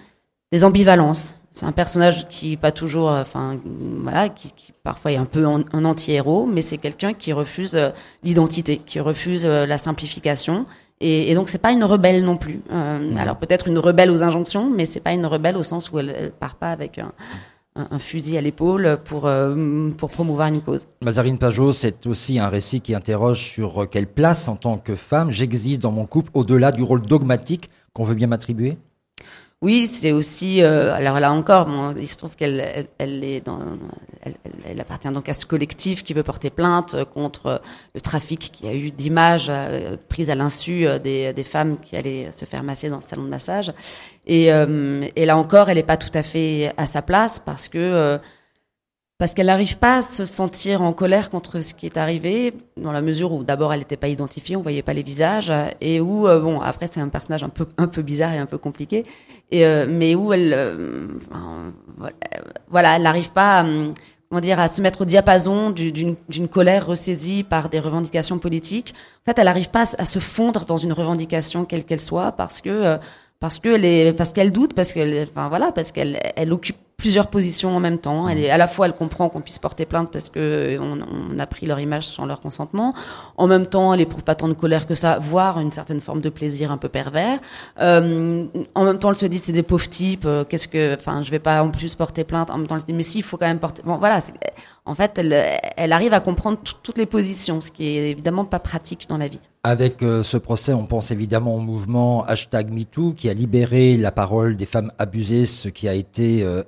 des 0.52 0.64
ambivalences. 0.64 1.36
C'est 1.52 1.66
un 1.66 1.72
personnage 1.72 2.28
qui 2.28 2.56
pas 2.56 2.70
toujours, 2.70 3.08
enfin 3.08 3.58
voilà, 4.02 4.28
qui, 4.28 4.52
qui, 4.52 4.72
parfois 4.82 5.12
est 5.12 5.16
un 5.16 5.24
peu 5.24 5.44
un 5.46 5.84
anti-héros, 5.84 6.46
mais 6.46 6.62
c'est 6.62 6.78
quelqu'un 6.78 7.14
qui 7.14 7.32
refuse 7.32 7.78
l'identité, 8.22 8.78
qui 8.84 9.00
refuse 9.00 9.44
la 9.44 9.78
simplification 9.78 10.66
et, 11.00 11.30
et 11.30 11.34
donc 11.34 11.48
c'est 11.48 11.58
pas 11.58 11.72
une 11.72 11.84
rebelle 11.84 12.24
non 12.24 12.36
plus. 12.36 12.60
Euh, 12.72 13.16
alors 13.16 13.36
peut-être 13.36 13.68
une 13.68 13.78
rebelle 13.78 14.10
aux 14.10 14.22
injonctions, 14.22 14.70
mais 14.70 14.84
c'est 14.84 15.00
pas 15.00 15.12
une 15.12 15.26
rebelle 15.26 15.56
au 15.56 15.62
sens 15.62 15.92
où 15.92 15.98
elle, 15.98 16.14
elle 16.16 16.32
part 16.32 16.56
pas 16.56 16.70
avec 16.70 16.98
un, 16.98 17.12
un, 17.90 17.98
fusil 17.98 18.36
à 18.36 18.40
l'épaule 18.40 18.98
pour 19.04 19.26
euh, 19.26 19.90
pour 19.96 20.10
promouvoir 20.10 20.48
une 20.48 20.60
cause. 20.60 20.86
Mazarine 21.02 21.38
Pajot, 21.38 21.72
c'est 21.72 22.06
aussi 22.06 22.38
un 22.38 22.48
récit 22.48 22.80
qui 22.80 22.94
interroge 22.94 23.38
sur 23.38 23.88
quelle 23.88 24.06
place 24.06 24.48
en 24.48 24.56
tant 24.56 24.78
que 24.78 24.94
femme 24.94 25.30
j'existe 25.30 25.80
dans 25.82 25.92
mon 25.92 26.06
couple 26.06 26.30
au-delà 26.34 26.72
du 26.72 26.82
rôle 26.82 27.02
dogmatique 27.02 27.70
qu'on 27.92 28.04
veut 28.04 28.14
bien 28.14 28.26
m'attribuer? 28.26 28.78
Oui, 29.60 29.88
c'est 29.88 30.12
aussi. 30.12 30.62
Euh, 30.62 30.94
alors 30.94 31.18
là 31.18 31.32
encore, 31.32 31.66
bon, 31.66 31.92
il 31.98 32.06
se 32.06 32.16
trouve 32.16 32.36
qu'elle, 32.36 32.86
elle, 32.98 33.24
est 33.24 33.40
dans, 33.40 33.58
elle, 34.22 34.34
elle, 34.64 34.80
appartient 34.80 35.08
donc 35.08 35.28
à 35.28 35.34
ce 35.34 35.46
collectif 35.46 36.04
qui 36.04 36.14
veut 36.14 36.22
porter 36.22 36.48
plainte 36.48 36.94
contre 37.12 37.60
le 37.92 38.00
trafic 38.00 38.52
qui 38.52 38.68
a 38.68 38.74
eu 38.74 38.92
d'images 38.92 39.48
euh, 39.50 39.96
prises 40.08 40.30
à 40.30 40.36
l'insu 40.36 40.86
euh, 40.86 41.00
des, 41.00 41.32
des, 41.32 41.42
femmes 41.42 41.76
qui 41.80 41.96
allaient 41.96 42.30
se 42.30 42.44
faire 42.44 42.62
masser 42.62 42.88
dans 42.88 43.00
ce 43.00 43.08
salon 43.08 43.24
de 43.24 43.28
massage. 43.28 43.72
Et, 44.28 44.52
euh, 44.52 45.04
et 45.16 45.24
là 45.24 45.36
encore, 45.36 45.70
elle 45.70 45.76
n'est 45.76 45.82
pas 45.82 45.96
tout 45.96 46.16
à 46.16 46.22
fait 46.22 46.72
à 46.76 46.86
sa 46.86 47.02
place 47.02 47.40
parce 47.40 47.66
que 47.66 48.20
parce 49.18 49.34
qu'elle 49.34 49.46
n'arrive 49.46 49.78
pas 49.78 49.96
à 49.96 50.02
se 50.02 50.24
sentir 50.24 50.80
en 50.80 50.92
colère 50.92 51.28
contre 51.28 51.60
ce 51.60 51.74
qui 51.74 51.86
est 51.86 51.96
arrivé, 51.96 52.54
dans 52.76 52.92
la 52.92 53.02
mesure 53.02 53.32
où 53.32 53.42
d'abord 53.42 53.72
elle 53.72 53.80
n'était 53.80 53.96
pas 53.96 54.06
identifiée, 54.06 54.54
on 54.54 54.62
voyait 54.62 54.84
pas 54.84 54.92
les 54.92 55.02
visages, 55.02 55.52
et 55.80 56.00
où 56.00 56.28
euh, 56.28 56.38
bon 56.38 56.60
après 56.60 56.86
c'est 56.86 57.00
un 57.00 57.08
personnage 57.08 57.42
un 57.42 57.48
peu 57.48 57.66
un 57.78 57.88
peu 57.88 58.02
bizarre 58.02 58.32
et 58.32 58.38
un 58.38 58.46
peu 58.46 58.58
compliqué, 58.58 59.04
et 59.50 59.66
euh, 59.66 59.86
mais 59.88 60.14
où 60.14 60.32
elle 60.32 60.52
euh, 60.54 61.08
voilà 62.70 62.94
elle 62.94 63.02
n'arrive 63.02 63.32
pas 63.32 63.60
à, 63.60 63.64
comment 64.28 64.40
dire 64.40 64.60
à 64.60 64.68
se 64.68 64.80
mettre 64.80 65.00
au 65.00 65.04
diapason 65.04 65.70
d'une 65.70 66.14
d'une 66.28 66.46
colère 66.46 66.86
ressaisie 66.86 67.42
par 67.42 67.70
des 67.70 67.80
revendications 67.80 68.38
politiques. 68.38 68.94
En 69.26 69.32
fait 69.32 69.38
elle 69.40 69.46
n'arrive 69.46 69.70
pas 69.70 69.82
à, 69.98 70.04
se 70.04 70.20
fondre 70.20 70.64
dans 70.64 70.76
une 70.76 70.92
revendication 70.92 71.64
quelle 71.64 71.84
qu'elle 71.84 72.00
soit 72.00 72.30
parce 72.30 72.60
que 72.60 72.98
parce 73.40 73.58
que 73.58 73.68
est 73.84 74.12
parce 74.12 74.32
qu'elle 74.32 74.52
doute 74.52 74.74
parce 74.74 74.92
qu'elle 74.92 75.26
enfin 75.28 75.48
voilà 75.48 75.72
parce 75.72 75.90
qu'elle 75.90 76.20
elle 76.36 76.52
occupe 76.52 76.76
plusieurs 76.98 77.28
positions 77.28 77.76
en 77.76 77.80
même 77.80 77.98
temps. 77.98 78.28
Elle 78.28 78.40
est, 78.40 78.50
à 78.50 78.58
la 78.58 78.66
fois, 78.66 78.86
elle 78.86 78.92
comprend 78.92 79.28
qu'on 79.28 79.40
puisse 79.40 79.60
porter 79.60 79.86
plainte 79.86 80.10
parce 80.12 80.30
que 80.30 80.76
on, 80.80 80.98
on, 81.32 81.38
a 81.38 81.46
pris 81.46 81.64
leur 81.64 81.78
image 81.78 82.08
sans 82.08 82.26
leur 82.26 82.40
consentement. 82.40 82.92
En 83.36 83.46
même 83.46 83.66
temps, 83.66 83.94
elle 83.94 84.00
éprouve 84.00 84.24
pas 84.24 84.34
tant 84.34 84.48
de 84.48 84.52
colère 84.52 84.88
que 84.88 84.96
ça, 84.96 85.16
voire 85.20 85.60
une 85.60 85.70
certaine 85.70 86.00
forme 86.00 86.20
de 86.20 86.28
plaisir 86.28 86.72
un 86.72 86.76
peu 86.76 86.88
pervers. 86.88 87.38
Euh, 87.80 88.44
en 88.74 88.84
même 88.84 88.98
temps, 88.98 89.10
elle 89.10 89.16
se 89.16 89.26
dit 89.26 89.38
c'est 89.38 89.52
des 89.52 89.62
pauvres 89.62 89.88
types. 89.88 90.24
Euh, 90.26 90.42
qu'est-ce 90.42 90.66
que, 90.66 90.96
enfin, 90.96 91.22
je 91.22 91.30
vais 91.30 91.38
pas 91.38 91.62
en 91.62 91.70
plus 91.70 91.94
porter 91.94 92.24
plainte. 92.24 92.50
En 92.50 92.58
même 92.58 92.66
temps, 92.66 92.74
elle 92.74 92.80
se 92.80 92.86
dit 92.86 92.92
mais 92.92 93.04
si, 93.04 93.18
il 93.18 93.22
faut 93.22 93.36
quand 93.36 93.46
même 93.46 93.60
porter. 93.60 93.82
Bon, 93.84 93.96
voilà. 93.98 94.18
en 94.84 94.94
fait, 94.96 95.18
elle, 95.18 95.32
elle 95.76 95.92
arrive 95.92 96.12
à 96.12 96.20
comprendre 96.20 96.58
toutes 96.82 96.98
les 96.98 97.06
positions, 97.06 97.60
ce 97.60 97.70
qui 97.70 97.86
est 97.86 98.10
évidemment 98.10 98.44
pas 98.44 98.58
pratique 98.58 99.06
dans 99.08 99.18
la 99.18 99.28
vie. 99.28 99.40
Avec 99.64 100.02
euh, 100.02 100.22
ce 100.22 100.36
procès, 100.36 100.72
on 100.72 100.86
pense 100.86 101.10
évidemment 101.10 101.56
au 101.56 101.58
mouvement 101.58 102.24
hashtag 102.24 102.70
MeToo 102.70 103.12
qui 103.12 103.28
a 103.28 103.34
libéré 103.34 103.96
la 103.96 104.12
parole 104.12 104.56
des 104.56 104.66
femmes 104.66 104.92
abusées, 104.98 105.46
ce 105.46 105.68
qui 105.68 105.88
a 105.88 105.94
été 105.94 106.42
euh, 106.42 106.62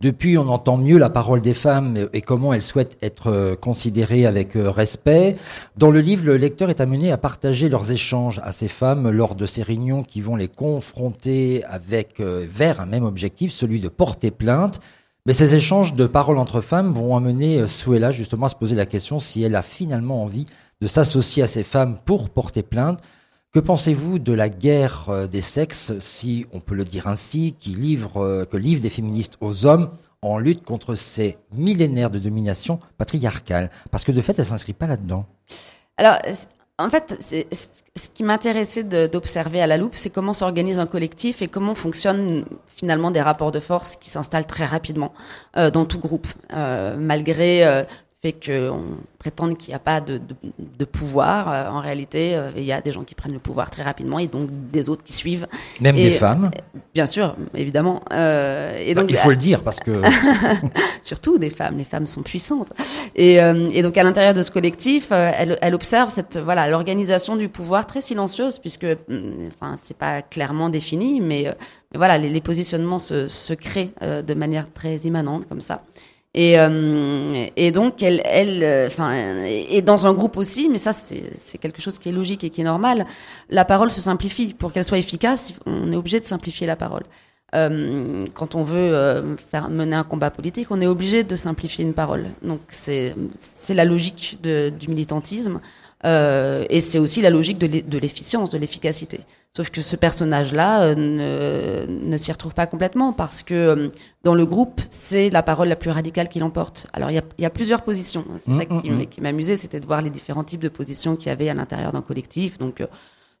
Depuis, 0.00 0.38
on 0.38 0.48
entend 0.48 0.76
mieux 0.76 0.98
la 0.98 1.10
parole 1.10 1.40
des 1.40 1.54
femmes 1.54 2.08
et 2.12 2.20
comment 2.20 2.52
elles 2.52 2.62
souhaitent 2.62 2.96
être 3.02 3.28
euh, 3.28 3.54
considérées 3.54 4.26
avec 4.26 4.52
respect. 4.54 5.36
Dans 5.76 5.90
le 5.90 6.00
livre, 6.00 6.24
le 6.24 6.36
lecteur 6.36 6.70
est 6.70 6.80
amené 6.80 7.12
à 7.12 7.18
partager 7.18 7.68
leurs 7.68 7.90
échanges 7.92 8.40
à 8.44 8.52
ces 8.52 8.68
femmes 8.68 9.10
lors 9.10 9.34
de 9.34 9.46
ces 9.46 9.62
réunions 9.62 10.02
qui 10.02 10.20
vont 10.20 10.36
les 10.36 10.48
confronter 10.48 11.64
avec 11.64 12.20
vers 12.20 12.80
un 12.80 12.86
même 12.86 13.04
objectif, 13.04 13.52
celui 13.52 13.80
de 13.80 13.88
porter 13.88 14.30
plainte. 14.30 14.80
Mais 15.24 15.34
ces 15.34 15.54
échanges 15.54 15.94
de 15.94 16.06
paroles 16.08 16.38
entre 16.38 16.60
femmes 16.60 16.92
vont 16.92 17.16
amener 17.16 17.58
euh, 17.58 17.68
Suella 17.68 18.10
justement 18.10 18.46
à 18.46 18.48
se 18.48 18.56
poser 18.56 18.74
la 18.74 18.86
question 18.86 19.20
si 19.20 19.42
elle 19.42 19.54
a 19.54 19.62
finalement 19.62 20.22
envie 20.22 20.46
de 20.80 20.88
s'associer 20.88 21.44
à 21.44 21.46
ces 21.46 21.62
femmes 21.62 21.96
pour 22.04 22.28
porter 22.28 22.64
plainte. 22.64 23.00
Que 23.52 23.60
pensez-vous 23.60 24.18
de 24.18 24.32
la 24.32 24.48
guerre 24.48 25.10
euh, 25.10 25.26
des 25.26 25.42
sexes, 25.42 25.92
si 25.98 26.46
on 26.54 26.60
peut 26.60 26.74
le 26.74 26.86
dire 26.86 27.06
ainsi, 27.06 27.54
qui 27.58 27.70
livre, 27.70 28.22
euh, 28.22 28.44
que 28.46 28.56
livrent 28.56 28.80
des 28.80 28.88
féministes 28.88 29.36
aux 29.42 29.66
hommes 29.66 29.90
en 30.22 30.38
lutte 30.38 30.64
contre 30.64 30.94
ces 30.94 31.36
millénaires 31.52 32.10
de 32.10 32.18
domination 32.18 32.78
patriarcale? 32.96 33.70
Parce 33.90 34.06
que 34.06 34.12
de 34.12 34.22
fait, 34.22 34.38
elle 34.38 34.46
s'inscrit 34.46 34.72
pas 34.72 34.86
là-dedans. 34.86 35.26
Alors, 35.98 36.16
en 36.78 36.88
fait, 36.88 37.14
ce 37.20 38.08
qui 38.14 38.22
m'intéressait 38.22 38.84
d'observer 38.84 39.60
à 39.60 39.66
la 39.66 39.76
loupe, 39.76 39.96
c'est 39.96 40.08
comment 40.08 40.32
s'organise 40.32 40.78
un 40.78 40.86
collectif 40.86 41.42
et 41.42 41.46
comment 41.46 41.74
fonctionnent 41.74 42.46
finalement 42.68 43.10
des 43.10 43.20
rapports 43.20 43.52
de 43.52 43.60
force 43.60 43.96
qui 43.96 44.08
s'installent 44.08 44.46
très 44.46 44.64
rapidement 44.64 45.12
euh, 45.58 45.70
dans 45.70 45.84
tout 45.84 45.98
groupe, 45.98 46.28
malgré 46.48 47.84
fait 48.22 48.32
qu'on 48.32 48.98
prétende 49.18 49.58
qu'il 49.58 49.70
n'y 49.70 49.74
a 49.74 49.80
pas 49.80 50.00
de, 50.00 50.18
de, 50.18 50.36
de 50.78 50.84
pouvoir. 50.84 51.52
Euh, 51.52 51.68
en 51.68 51.80
réalité, 51.80 52.36
euh, 52.36 52.52
il 52.56 52.62
y 52.62 52.72
a 52.72 52.80
des 52.80 52.92
gens 52.92 53.02
qui 53.02 53.16
prennent 53.16 53.32
le 53.32 53.40
pouvoir 53.40 53.68
très 53.68 53.82
rapidement 53.82 54.20
et 54.20 54.28
donc 54.28 54.48
des 54.70 54.88
autres 54.88 55.02
qui 55.02 55.12
suivent. 55.12 55.48
Même 55.80 55.96
et, 55.96 56.04
des 56.04 56.10
femmes 56.12 56.52
Bien 56.94 57.06
sûr, 57.06 57.34
évidemment. 57.54 58.02
Euh, 58.12 58.76
et 58.78 58.94
donc, 58.94 59.04
bah, 59.04 59.10
il 59.10 59.16
faut 59.16 59.30
le 59.30 59.36
dire 59.36 59.64
parce 59.64 59.80
que... 59.80 60.02
Surtout 61.02 61.38
des 61.38 61.50
femmes, 61.50 61.78
les 61.78 61.84
femmes 61.84 62.06
sont 62.06 62.22
puissantes. 62.22 62.72
Et, 63.16 63.42
euh, 63.42 63.68
et 63.72 63.82
donc 63.82 63.98
à 63.98 64.04
l'intérieur 64.04 64.34
de 64.34 64.42
ce 64.42 64.52
collectif, 64.52 65.10
elle, 65.10 65.58
elle, 65.60 65.74
observe 65.74 66.10
cette 66.10 66.38
voilà 66.38 66.68
l'organisation 66.68 67.34
du 67.34 67.48
pouvoir 67.48 67.88
très 67.88 68.00
silencieuse 68.00 68.60
puisque 68.60 68.84
mm, 68.84 69.48
enfin 69.48 69.76
c'est 69.82 69.96
pas 69.96 70.22
clairement 70.22 70.68
défini, 70.68 71.20
mais, 71.20 71.52
mais 71.90 71.98
voilà 71.98 72.18
les, 72.18 72.28
les, 72.28 72.40
positionnements 72.40 73.00
se, 73.00 73.26
se 73.26 73.52
créent 73.52 73.90
de 74.00 74.34
manière 74.34 74.72
très 74.72 74.98
immanente 74.98 75.48
comme 75.48 75.60
ça. 75.60 75.82
Et, 76.34 76.58
euh, 76.58 77.46
et 77.56 77.72
donc, 77.72 78.02
elle, 78.02 78.22
elle, 78.24 78.64
euh, 78.64 78.86
enfin, 78.86 79.12
et 79.44 79.82
dans 79.82 80.06
un 80.06 80.14
groupe 80.14 80.38
aussi, 80.38 80.68
mais 80.70 80.78
ça, 80.78 80.92
c'est 80.92 81.58
quelque 81.58 81.82
chose 81.82 81.98
qui 81.98 82.08
est 82.08 82.12
logique 82.12 82.42
et 82.42 82.50
qui 82.50 82.62
est 82.62 82.64
normal. 82.64 83.06
La 83.50 83.64
parole 83.64 83.90
se 83.90 84.00
simplifie. 84.00 84.54
Pour 84.54 84.72
qu'elle 84.72 84.84
soit 84.84 84.98
efficace, 84.98 85.52
on 85.66 85.92
est 85.92 85.96
obligé 85.96 86.20
de 86.20 86.24
simplifier 86.24 86.66
la 86.66 86.76
parole. 86.76 87.04
Euh, 87.54 88.26
quand 88.32 88.54
on 88.54 88.62
veut 88.62 88.78
euh, 88.78 89.36
faire 89.36 89.68
mener 89.68 89.94
un 89.94 90.04
combat 90.04 90.30
politique, 90.30 90.70
on 90.70 90.80
est 90.80 90.86
obligé 90.86 91.22
de 91.22 91.36
simplifier 91.36 91.84
une 91.84 91.92
parole. 91.92 92.26
Donc, 92.42 92.60
c'est 92.68 93.14
la 93.68 93.84
logique 93.84 94.38
de, 94.42 94.70
du 94.70 94.88
militantisme. 94.88 95.60
Euh, 96.04 96.64
et 96.68 96.80
c'est 96.80 96.98
aussi 96.98 97.20
la 97.20 97.30
logique 97.30 97.58
de 97.58 97.98
l'efficience, 97.98 98.50
de 98.50 98.58
l'efficacité. 98.58 99.20
Sauf 99.54 99.70
que 99.70 99.82
ce 99.82 99.96
personnage-là 99.96 100.82
euh, 100.82 100.94
ne, 100.94 101.86
ne 101.86 102.16
s'y 102.16 102.32
retrouve 102.32 102.54
pas 102.54 102.66
complètement 102.66 103.12
parce 103.12 103.42
que 103.42 103.54
euh, 103.54 103.88
dans 104.24 104.34
le 104.34 104.46
groupe, 104.46 104.80
c'est 104.88 105.28
la 105.28 105.42
parole 105.42 105.68
la 105.68 105.76
plus 105.76 105.90
radicale 105.90 106.28
qui 106.28 106.38
l'emporte. 106.38 106.86
Alors 106.94 107.10
il 107.10 107.14
y 107.14 107.18
a, 107.18 107.22
y 107.38 107.44
a, 107.44 107.50
plusieurs 107.50 107.82
positions. 107.82 108.24
C'est 108.38 108.52
ça 108.52 108.64
mmh, 108.64 108.82
qui, 108.82 108.90
mmh. 108.90 109.06
qui 109.06 109.20
m'amusait, 109.20 109.56
c'était 109.56 109.78
de 109.78 109.86
voir 109.86 110.00
les 110.00 110.10
différents 110.10 110.42
types 110.42 110.62
de 110.62 110.70
positions 110.70 111.16
qu'il 111.16 111.26
y 111.26 111.30
avait 111.30 111.50
à 111.50 111.54
l'intérieur 111.54 111.92
d'un 111.92 112.00
collectif. 112.00 112.56
Donc 112.56 112.82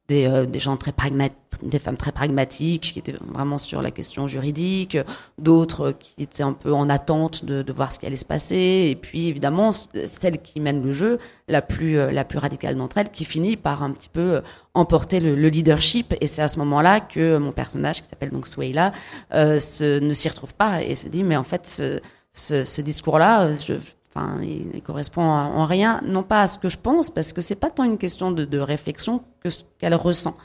des, 0.08 0.26
euh, 0.26 0.46
des 0.46 0.58
gens 0.58 0.76
très 0.76 0.92
pragmatiques, 0.92 1.38
des 1.62 1.78
femmes 1.78 1.96
très 1.96 2.12
pragmatiques 2.12 2.92
qui 2.92 2.98
étaient 2.98 3.14
vraiment 3.20 3.58
sur 3.58 3.82
la 3.82 3.90
question 3.90 4.26
juridique, 4.26 4.98
d'autres 5.38 5.92
qui 5.92 6.22
étaient 6.22 6.42
un 6.42 6.52
peu 6.52 6.72
en 6.72 6.88
attente 6.88 7.44
de, 7.44 7.72
voir 7.72 7.92
ce 7.92 7.98
qui 7.98 8.06
allait 8.06 8.16
se 8.16 8.24
passer, 8.24 8.88
et 8.90 8.96
puis 8.96 9.28
évidemment 9.28 9.70
celle 9.72 10.42
qui 10.42 10.60
mène 10.60 10.84
le 10.84 10.92
jeu, 10.92 11.18
la 11.48 11.62
plus 11.62 11.98
euh, 11.98 12.10
la 12.10 12.24
plus 12.24 12.38
radicale 12.38 12.76
d'entre 12.76 12.98
elles, 12.98 13.10
qui 13.10 13.24
finit 13.24 13.56
par 13.56 13.82
un 13.82 13.92
petit 13.92 14.08
peu 14.08 14.36
euh, 14.36 14.40
emporter 14.74 15.20
le, 15.20 15.36
le 15.36 15.48
leadership, 15.48 16.14
et 16.20 16.26
c'est 16.26 16.42
à 16.42 16.48
ce 16.48 16.58
moment-là 16.58 17.00
que 17.00 17.38
mon 17.38 17.52
personnage 17.52 18.02
qui 18.02 18.08
s'appelle 18.08 18.30
donc 18.30 18.48
Swayla 18.48 18.92
se, 19.30 20.00
ne 20.00 20.12
s'y 20.14 20.28
retrouve 20.28 20.54
pas 20.54 20.82
et 20.82 20.94
se 20.94 21.08
dit 21.08 21.22
mais 21.22 21.36
en 21.36 21.42
fait 21.42 21.66
ce, 21.66 22.00
ce, 22.32 22.64
ce 22.64 22.80
discours-là, 22.80 23.54
je 23.54 23.74
Enfin, 24.14 24.38
il, 24.42 24.66
il 24.74 24.82
correspond 24.82 25.22
en 25.22 25.64
rien, 25.64 26.00
non 26.04 26.22
pas 26.22 26.42
à 26.42 26.46
ce 26.46 26.58
que 26.58 26.68
je 26.68 26.76
pense, 26.76 27.08
parce 27.08 27.32
que 27.32 27.40
c'est 27.40 27.56
pas 27.56 27.70
tant 27.70 27.84
une 27.84 27.96
question 27.96 28.30
de, 28.30 28.58
réflexion 28.58 29.24
que 29.40 29.48
ce 29.48 29.62
qu'elle 29.78 29.94
ressent. 29.94 30.36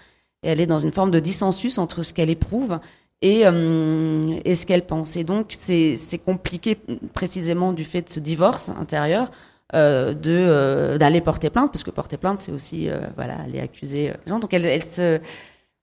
Et 0.43 0.49
elle 0.49 0.61
est 0.61 0.67
dans 0.67 0.79
une 0.79 0.91
forme 0.91 1.11
de 1.11 1.19
dissensus 1.19 1.77
entre 1.77 2.03
ce 2.03 2.13
qu'elle 2.13 2.29
éprouve 2.29 2.79
et, 3.21 3.45
euh, 3.45 4.55
ce 4.55 4.65
qu'elle 4.65 4.85
pense. 4.85 5.17
Et 5.17 5.23
donc, 5.23 5.57
c'est 5.59 6.21
compliqué 6.23 6.77
précisément 7.13 7.73
du 7.73 7.83
fait 7.83 8.03
de 8.03 8.09
ce 8.09 8.19
divorce 8.19 8.69
intérieur 8.69 9.29
euh, 9.73 10.13
de 10.13 10.31
euh, 10.31 10.97
d'aller 10.97 11.19
porter 11.19 11.49
plainte, 11.49 11.71
parce 11.73 11.83
que 11.83 11.91
porter 11.91 12.15
plainte, 12.15 12.39
c'est 12.39 12.53
aussi 12.53 12.89
voilà 13.15 13.41
aller 13.41 13.59
accuser 13.59 14.13
les 14.25 14.29
gens. 14.29 14.39
Donc, 14.39 14.53
elle 14.53 14.83
se 14.83 15.19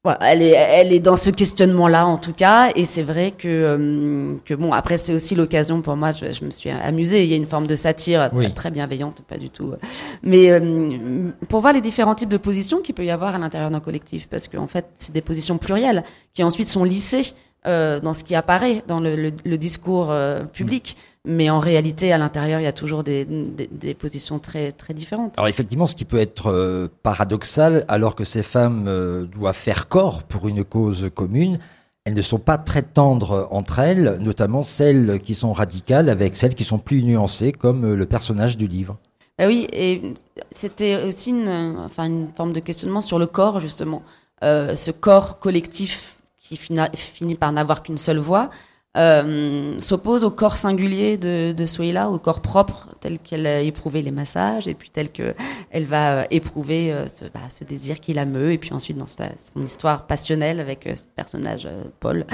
Ouais, 0.05 0.13
elle 0.21 0.43
est, 0.43 0.51
elle 0.51 0.93
est 0.93 1.01
dans 1.01 1.17
ce 1.17 1.31
questionnement-là 1.31 2.07
en 2.07 2.19
tout 2.19 2.35
cas, 2.35 2.71
et 2.75 2.85
c'est 2.85 3.03
vrai 3.03 3.31
que 3.31 3.49
euh, 3.49 4.35
que 4.45 4.53
bon 4.53 4.71
après 4.75 4.99
c'est 4.99 5.15
aussi 5.15 5.35
l'occasion 5.35 5.81
pour 5.81 5.97
moi, 5.97 6.13
je, 6.13 6.31
je, 6.31 6.45
me 6.45 6.51
suis 6.51 6.69
amusée. 6.69 7.25
Il 7.25 7.31
y 7.31 7.33
a 7.33 7.37
une 7.37 7.47
forme 7.47 7.67
de 7.67 7.75
satire 7.75 8.29
oui. 8.35 8.53
très 8.53 8.71
bienveillante, 8.71 9.23
pas 9.27 9.39
du 9.39 9.49
tout, 9.49 9.73
mais 10.23 10.51
euh, 10.51 11.31
pour 11.49 11.61
voir 11.61 11.73
les 11.73 11.81
différents 11.81 12.15
types 12.15 12.29
de 12.29 12.37
positions 12.37 12.83
qu'il 12.83 12.95
peut 12.95 13.07
y 13.07 13.11
avoir 13.11 13.35
à 13.35 13.39
l'intérieur 13.39 13.71
d'un 13.71 13.81
collectif, 13.81 14.29
parce 14.29 14.47
qu'en 14.47 14.67
fait 14.67 14.85
c'est 14.97 15.15
des 15.15 15.23
positions 15.23 15.57
plurielles 15.57 16.05
qui 16.35 16.45
ensuite 16.45 16.69
sont 16.69 16.85
lissées 16.85 17.33
euh, 17.67 17.99
dans 17.99 18.13
ce 18.13 18.25
qui 18.25 18.35
apparaît 18.35 18.85
dans 18.87 19.01
le, 19.01 19.17
le, 19.17 19.33
le 19.43 19.57
discours 19.57 20.11
euh, 20.11 20.45
public. 20.45 20.99
Mais 21.27 21.49
en 21.49 21.59
réalité, 21.59 22.13
à 22.13 22.19
l'intérieur, 22.19 22.61
il 22.61 22.65
y 22.65 22.67
a 22.67 22.73
toujours 22.73 23.03
des, 23.03 23.25
des, 23.25 23.67
des, 23.71 23.95
positions 23.95 24.39
très, 24.39 24.73
très 24.73 24.93
différentes. 24.93 25.39
Alors 25.39 25.49
effectivement, 25.49 25.87
ce 25.87 25.97
qui 25.97 26.05
peut 26.05 26.19
être 26.19 26.51
euh, 26.51 26.89
paradoxal, 27.03 27.85
alors 27.89 28.15
que 28.15 28.25
ces 28.25 28.43
femmes 28.43 28.85
euh, 28.89 29.25
doivent 29.25 29.57
faire 29.57 29.89
corps 29.89 30.23
pour 30.23 30.49
une 30.49 30.65
cause 30.65 31.11
commune, 31.15 31.59
elles 32.05 32.15
ne 32.15 32.23
sont 32.23 32.39
pas 32.39 32.59
très 32.59 32.83
tendres 32.83 33.49
entre 33.51 33.79
elles, 33.79 34.19
notamment 34.21 34.63
celles 34.63 35.19
qui 35.21 35.35
sont 35.35 35.55
radicales 35.55 36.11
avec 36.11 36.37
celles 36.37 36.55
qui 36.55 36.65
sont 36.65 36.79
plus 36.79 37.03
nuancées, 37.03 37.53
comme 37.53 37.85
euh, 37.85 37.97
le 37.97 38.05
personnage 38.05 38.59
du 38.59 38.67
livre. 38.67 38.99
Bah 39.39 39.47
oui, 39.47 39.67
et 39.73 40.15
c'était 40.51 41.05
aussi 41.05 41.31
une, 41.31 41.77
enfin, 41.79 42.05
une 42.05 42.29
forme 42.37 42.53
de 42.53 42.61
questionnement 42.61 43.01
sur 43.01 43.19
le 43.19 43.27
corps, 43.27 43.61
justement. 43.61 44.03
Euh, 44.43 44.77
ce 44.77 44.91
corps 44.91 45.39
collectif 45.39 46.17
qui 46.39 46.57
finit 46.57 47.35
par 47.35 47.51
n'avoir 47.53 47.83
qu'une 47.83 47.97
seule 47.97 48.19
voix, 48.19 48.51
euh, 48.97 49.81
s'oppose 49.81 50.23
au 50.23 50.31
corps 50.31 50.57
singulier 50.57 51.17
de, 51.17 51.53
de 51.53 51.67
Soïla, 51.67 52.11
au 52.11 52.19
corps 52.19 52.41
propre 52.41 52.89
tel 53.01 53.19
qu'elle 53.19 53.47
a 53.47 53.61
éprouvé 53.61 54.03
les 54.03 54.13
massages, 54.13 54.69
et 54.69 54.75
puis 54.75 54.91
tel 54.91 55.11
que 55.11 55.35
elle 55.71 55.85
va 55.85 56.21
euh, 56.21 56.25
éprouver 56.31 56.93
euh, 56.93 57.07
ce, 57.09 57.25
bah, 57.25 57.41
ce, 57.49 57.65
désir 57.65 57.99
qui 58.01 58.13
la 58.13 58.25
meut, 58.25 58.53
et 58.53 58.59
puis 58.59 58.73
ensuite 58.73 58.97
dans 58.97 59.07
sa, 59.07 59.25
son 59.37 59.63
histoire 59.63 60.07
passionnelle 60.07 60.61
avec 60.61 60.89
ce 60.95 61.05
personnage 61.17 61.69
Paul. 61.99 62.25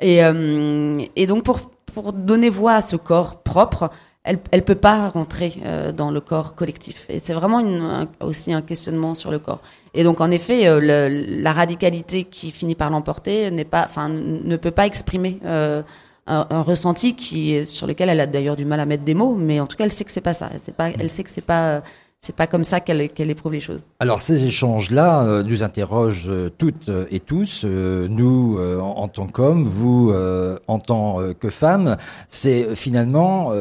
Et, 0.00 0.24
euh, 0.24 0.94
et 1.16 1.26
donc 1.26 1.44
pour, 1.44 1.70
pour 1.86 2.12
donner 2.12 2.48
voix 2.48 2.74
à 2.74 2.80
ce 2.80 2.96
corps 2.96 3.42
propre, 3.42 3.90
elle 4.26 4.38
elle 4.50 4.64
peut 4.64 4.74
pas 4.74 5.08
rentrer 5.08 5.54
euh, 5.64 5.92
dans 5.92 6.10
le 6.10 6.20
corps 6.20 6.54
collectif 6.54 7.06
et 7.08 7.20
c'est 7.20 7.32
vraiment 7.32 7.60
une, 7.60 7.80
un, 7.80 8.08
aussi 8.20 8.52
un 8.52 8.60
questionnement 8.60 9.14
sur 9.14 9.30
le 9.30 9.38
corps 9.38 9.60
et 9.94 10.02
donc 10.02 10.20
en 10.20 10.30
effet 10.32 10.64
le, 10.80 11.40
la 11.40 11.52
radicalité 11.52 12.24
qui 12.24 12.50
finit 12.50 12.74
par 12.74 12.90
l'emporter 12.90 13.50
n'est 13.52 13.64
pas 13.64 13.84
enfin 13.84 14.08
ne 14.08 14.56
peut 14.56 14.72
pas 14.72 14.86
exprimer 14.86 15.38
euh, 15.44 15.82
un, 16.26 16.62
ressenti 16.62 17.14
qui 17.14 17.64
sur 17.64 17.86
lequel 17.86 18.08
elle 18.08 18.20
a 18.20 18.26
d'ailleurs 18.26 18.56
du 18.56 18.64
mal 18.64 18.80
à 18.80 18.86
mettre 18.86 19.04
des 19.04 19.14
mots 19.14 19.34
mais 19.34 19.60
en 19.60 19.66
tout 19.66 19.76
cas 19.76 19.84
elle 19.84 19.92
sait 19.92 20.04
que 20.04 20.10
c'est 20.10 20.20
pas 20.20 20.32
ça 20.32 20.50
c'est 20.60 20.74
pas 20.74 20.90
elle 20.90 21.10
sait 21.10 21.22
que 21.22 21.30
c'est 21.30 21.44
pas 21.44 21.82
c'est 22.20 22.34
pas 22.34 22.46
comme 22.46 22.64
ça 22.64 22.80
qu'elle 22.80 23.08
qu 23.12 23.22
éprouve 23.22 23.52
les 23.52 23.60
choses. 23.60 23.80
Alors 24.00 24.20
ces 24.20 24.44
échanges-là 24.44 25.22
euh, 25.22 25.42
nous 25.44 25.62
interrogent 25.62 26.28
euh, 26.28 26.50
toutes 26.56 26.90
et 27.10 27.20
tous, 27.20 27.62
euh, 27.64 28.08
nous 28.08 28.58
euh, 28.58 28.80
en, 28.80 29.06
tant 29.06 29.26
qu'hommes, 29.26 29.64
vous 29.64 30.10
euh, 30.12 30.58
en 30.66 30.80
tant 30.80 31.20
que 31.38 31.50
femmes. 31.50 31.96
C'est 32.28 32.74
finalement 32.74 33.52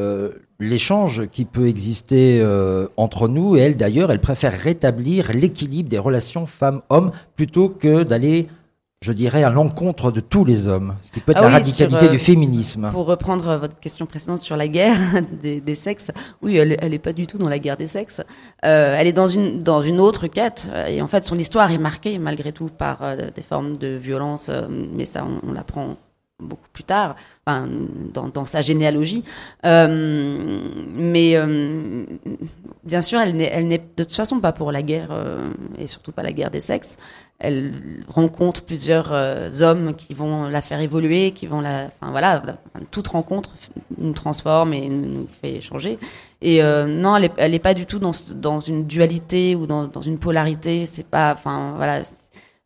l'échange 0.60 1.27
qui 1.27 1.45
peut 1.45 1.67
exister 1.67 2.43
entre 2.98 3.27
nous 3.27 3.55
et 3.55 3.60
elle 3.60 3.77
d'ailleurs, 3.77 4.12
elle 4.12 4.19
préfère 4.19 4.53
rétablir 4.53 5.31
l'équilibre 5.34 5.89
des 5.89 6.00
relations 6.00 6.45
femmes-hommes 6.45 7.12
plutôt 7.36 7.69
que 7.69 8.03
d'aller 8.03 8.48
je 9.05 9.12
dirais, 9.12 9.43
à 9.43 9.51
l'encontre 9.51 10.12
de 10.12 10.19
tous 10.19 10.45
les 10.45 10.67
hommes, 10.67 10.95
ce 11.00 11.12
qui 11.12 11.19
peut 11.19 11.31
être 11.31 11.38
ah 11.38 11.43
la 11.43 11.47
oui, 11.50 11.53
radicalité 11.53 12.00
sur, 12.00 12.07
euh, 12.09 12.12
du 12.12 12.17
féminisme. 12.17 12.89
Pour 12.91 13.05
reprendre 13.05 13.55
votre 13.57 13.79
question 13.79 14.07
précédente 14.07 14.39
sur 14.39 14.55
la 14.55 14.67
guerre 14.67 14.97
des, 15.41 15.62
des 15.62 15.75
sexes, 15.75 16.09
oui, 16.41 16.57
elle, 16.57 16.75
elle 16.81 16.93
est 16.95 17.00
pas 17.00 17.13
du 17.13 17.27
tout 17.27 17.38
dans 17.38 17.47
la 17.47 17.59
guerre 17.59 17.77
des 17.77 17.85
sexes. 17.85 18.21
Euh, 18.65 18.95
elle 18.97 19.05
est 19.05 19.13
dans 19.13 19.27
une 19.27 19.59
dans 19.59 19.83
une 19.83 20.00
autre 20.00 20.25
quête, 20.25 20.71
et 20.88 21.03
en 21.03 21.07
fait, 21.07 21.24
son 21.24 21.38
histoire 21.38 21.71
est 21.71 21.77
marquée 21.77 22.17
malgré 22.17 22.51
tout 22.51 22.69
par 22.75 23.03
euh, 23.03 23.29
des 23.33 23.43
formes 23.43 23.77
de 23.77 23.89
violence, 23.89 24.50
euh, 24.50 24.63
mais 24.69 25.05
ça, 25.05 25.24
on, 25.24 25.47
on 25.47 25.53
l'apprend 25.53 25.97
beaucoup 26.39 26.67
plus 26.73 26.83
tard, 26.83 27.15
enfin, 27.45 27.67
dans, 28.13 28.45
sa 28.45 28.61
généalogie. 28.61 29.23
Euh, 29.65 30.59
mais 30.93 31.35
euh, 31.35 32.05
bien 32.83 33.01
sûr, 33.01 33.19
elle 33.19 33.35
n'est, 33.35 33.63
n'est 33.63 33.77
de 33.77 34.03
toute 34.03 34.15
façon 34.15 34.39
pas 34.39 34.51
pour 34.51 34.71
la 34.71 34.81
guerre 34.81 35.09
euh, 35.11 35.49
et 35.77 35.87
surtout 35.87 36.11
pas 36.11 36.23
la 36.23 36.33
guerre 36.33 36.51
des 36.51 36.59
sexes. 36.59 36.97
Elle 37.37 38.03
rencontre 38.07 38.63
plusieurs 38.63 39.11
hommes 39.61 39.93
qui 39.93 40.13
vont 40.13 40.43
la 40.45 40.61
faire 40.61 40.79
évoluer, 40.79 41.31
qui 41.31 41.47
vont 41.47 41.59
la, 41.59 41.87
enfin 41.87 42.11
voilà, 42.11 42.41
toute 42.91 43.09
rencontre 43.09 43.51
nous 43.97 44.13
transforme 44.13 44.73
et 44.73 44.87
nous 44.87 45.27
fait 45.41 45.59
changer. 45.59 45.99
Et 46.41 46.63
non, 46.63 47.17
elle 47.17 47.25
est, 47.25 47.33
elle 47.35 47.53
est 47.53 47.59
pas 47.59 47.73
du 47.73 47.85
tout 47.85 47.99
dans, 47.99 48.11
dans 48.35 48.61
une 48.61 48.85
dualité 48.85 49.53
ou 49.53 49.67
dans, 49.67 49.83
dans 49.83 49.99
une 49.99 50.17
polarité. 50.17 50.85
C'est 50.85 51.05
pas, 51.05 51.33
enfin 51.33 51.73
voilà 51.75 52.03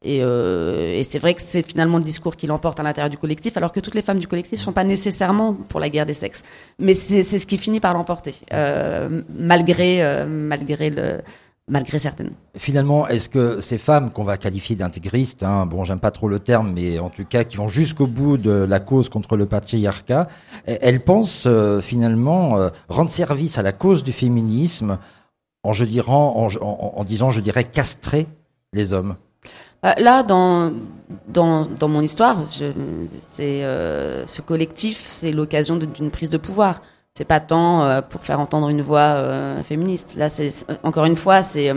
et, 0.01 0.19
euh, 0.21 0.97
et 0.97 1.03
c'est 1.03 1.19
vrai 1.19 1.33
que 1.33 1.41
c'est 1.41 1.61
finalement 1.61 1.97
le 1.97 2.03
discours 2.03 2.37
qui 2.37 2.47
l'emporte 2.47 2.79
à 2.79 2.83
l'intérieur 2.83 3.09
du 3.09 3.17
collectif, 3.17 3.57
alors 3.57 3.73
que 3.73 3.81
toutes 3.81 3.95
les 3.95 4.01
femmes 4.01 4.19
du 4.19 4.27
collectif 4.27 4.59
ne 4.59 4.63
sont 4.63 4.71
pas 4.71 4.85
nécessairement 4.85 5.53
pour 5.53 5.81
la 5.81 5.89
guerre 5.89 6.05
des 6.05 6.13
sexes. 6.13 6.43
Mais 6.79 6.93
c'est 6.93 7.23
ce 7.23 7.45
qui 7.45 7.57
finit 7.57 7.81
par 7.81 7.93
l'emporter, 7.93 8.35
euh, 8.53 9.21
malgré, 9.37 10.01
euh, 10.01 10.25
malgré 10.25 10.89
le, 10.89 11.19
malgré 11.67 11.99
certaines. 11.99 12.31
Finalement, 12.57 13.09
est-ce 13.09 13.27
que 13.27 13.59
ces 13.59 13.77
femmes 13.77 14.09
qu'on 14.11 14.23
va 14.23 14.37
qualifier 14.37 14.77
d'intégristes, 14.77 15.43
hein, 15.43 15.65
bon, 15.65 15.83
j'aime 15.83 15.99
pas 15.99 16.11
trop 16.11 16.29
le 16.29 16.39
terme, 16.39 16.71
mais 16.73 16.97
en 16.97 17.09
tout 17.09 17.25
cas 17.25 17.43
qui 17.43 17.57
vont 17.57 17.67
jusqu'au 17.67 18.07
bout 18.07 18.37
de 18.37 18.51
la 18.51 18.79
cause 18.79 19.09
contre 19.09 19.35
le 19.35 19.47
patriarcat, 19.47 20.29
elles 20.65 21.03
pensent 21.03 21.47
finalement 21.81 22.69
rendre 22.87 23.09
service 23.09 23.57
à 23.57 23.63
la 23.63 23.73
cause 23.73 24.03
du 24.03 24.13
féminisme 24.13 24.97
en, 25.63 25.73
je 25.73 25.83
dirais, 25.83 26.09
en, 26.09 27.03
disant, 27.03 27.29
je 27.29 27.41
dirais, 27.41 27.65
castrer 27.65 28.27
les 28.71 28.93
hommes? 28.93 29.15
Là, 29.83 30.23
dans, 30.23 30.73
dans, 31.27 31.65
dans 31.65 31.87
mon 31.87 32.01
histoire, 32.01 32.43
c'est 32.45 33.63
euh, 33.63 34.25
ce 34.25 34.41
collectif, 34.41 34.97
c'est 34.97 35.31
l'occasion 35.31 35.77
d'une 35.77 36.11
prise 36.11 36.29
de 36.29 36.37
pouvoir. 36.37 36.81
C'est 37.13 37.25
pas 37.25 37.39
tant 37.39 37.83
euh, 37.83 38.01
pour 38.01 38.23
faire 38.23 38.39
entendre 38.39 38.69
une 38.69 38.81
voix 38.81 39.15
euh, 39.17 39.63
féministe. 39.63 40.15
Là, 40.15 40.29
c'est 40.29 40.49
encore 40.83 41.05
une 41.05 41.15
fois, 41.15 41.41
c'est 41.41 41.71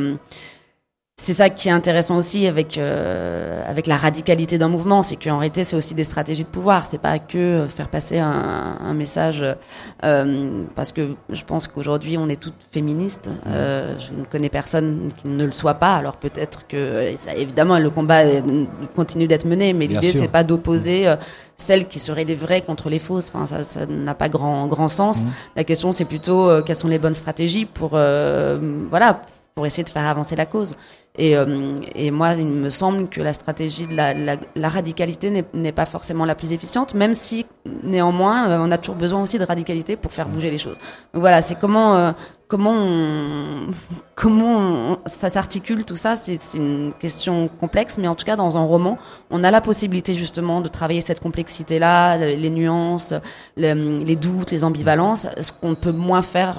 c'est 1.23 1.35
ça 1.35 1.51
qui 1.51 1.69
est 1.69 1.73
intéressant 1.73 2.17
aussi 2.17 2.49
avec 2.49 2.77
euh, 2.79 3.63
avec 3.69 3.87
la 3.87 3.97
radicalité 3.97 4.59
d'un 4.59 4.67
mouvement, 4.67 5.05
c'est 5.05 5.15
qu'en 5.15 5.39
réalité 5.39 5.63
c'est 5.63 5.77
aussi 5.77 5.95
des 5.95 6.03
stratégies 6.03 6.43
de 6.43 6.49
pouvoir. 6.49 6.85
C'est 6.85 7.01
pas 7.01 7.21
que 7.21 7.67
faire 7.69 7.89
passer 7.89 8.19
un, 8.19 8.77
un 8.81 8.93
message, 8.93 9.45
euh, 10.05 10.65
parce 10.75 10.91
que 10.91 11.15
je 11.31 11.45
pense 11.45 11.69
qu'aujourd'hui 11.69 12.19
on 12.19 12.29
est 12.29 12.41
toutes 12.41 12.61
féministes. 12.73 13.31
Euh, 13.47 13.97
je 14.01 14.19
ne 14.19 14.25
connais 14.25 14.49
personne 14.49 15.13
qui 15.23 15.29
ne 15.29 15.45
le 15.45 15.53
soit 15.53 15.75
pas. 15.75 15.95
Alors 15.95 16.17
peut-être 16.17 16.67
que 16.67 17.15
ça, 17.17 17.35
évidemment 17.37 17.79
le 17.79 17.91
combat 17.91 18.25
continue 18.97 19.29
d'être 19.29 19.47
mené, 19.47 19.75
mais 19.75 19.87
l'idée 19.87 20.11
c'est 20.11 20.27
pas 20.27 20.43
d'opposer 20.43 21.07
euh, 21.07 21.15
celles 21.57 21.87
qui 21.87 22.01
seraient 22.01 22.25
les 22.25 22.35
vraies 22.35 22.63
contre 22.63 22.91
les 22.91 22.99
fausses. 22.99 23.31
Enfin 23.33 23.47
ça 23.47 23.63
ça 23.63 23.87
n'a 23.87 24.15
pas 24.17 24.29
grand 24.29 24.67
grand 24.67 24.89
sens. 24.89 25.25
Mmh. 25.25 25.29
La 25.55 25.63
question 25.63 25.93
c'est 25.93 26.05
plutôt 26.05 26.51
euh, 26.51 26.63
quelles 26.63 26.75
sont 26.75 26.89
les 26.89 26.99
bonnes 26.99 27.15
stratégies 27.15 27.65
pour 27.65 27.93
euh, 27.95 28.59
voilà 28.91 29.23
pour 29.55 29.67
essayer 29.67 29.85
de 29.85 29.91
faire 29.91 30.07
avancer 30.07 30.37
la 30.37 30.47
cause. 30.47 30.77
Et, 31.19 31.37
euh, 31.37 31.75
et, 31.95 32.11
moi, 32.11 32.33
il 32.33 32.47
me 32.47 32.71
semble 32.71 33.09
que 33.09 33.21
la 33.21 33.35
stratégie 33.35 33.87
de 33.87 33.95
la, 33.95 34.69
radicalité 34.69 35.45
n'est 35.53 35.73
pas 35.73 35.85
forcément 35.85 36.25
la 36.25 36.35
plus 36.35 36.55
efficiente, 36.55 36.95
même 36.95 37.13
si 37.13 37.45
néanmoins, 37.85 38.49
euh, 38.49 38.59
on 38.59 38.71
a 38.71 38.79
toujours 38.79 38.97
besoin 38.97 39.23
aussi 39.23 39.39
de 39.39 39.45
radicalité 39.45 39.97
pour 39.97 40.13
faire 40.13 40.29
bouger 40.29 40.51
les 40.51 40.57
choses. 40.57 40.79
Donc 41.13 41.21
voilà, 41.21 41.43
c'est 41.43 41.59
comment 41.59 41.97
euh, 41.97 42.13
comment 42.49 42.73
comment 44.15 44.99
ça 45.05 45.29
s'articule 45.29 45.85
tout 45.85 45.97
ça, 45.97 46.17
c'est 46.17 46.39
une 46.55 46.93
question 46.99 47.49
complexe, 47.49 47.99
mais 47.99 48.09
en 48.09 48.15
tout 48.15 48.25
cas 48.25 48.37
dans 48.37 48.57
un 48.57 48.65
roman, 48.65 48.97
on 49.31 49.45
a 49.45 49.51
la 49.51 49.61
possibilité 49.61 50.15
justement 50.15 50.61
de 50.61 50.69
travailler 50.69 51.01
cette 51.01 51.21
complexité-là, 51.21 52.17
les 52.19 52.51
nuances, 52.51 53.15
les, 53.57 54.17
doutes, 54.17 54.51
les 54.51 54.65
ambivalences, 54.65 55.27
ce 55.41 55.51
qu'on 55.51 55.75
peut 55.75 55.93
moins 55.93 56.23
faire 56.23 56.57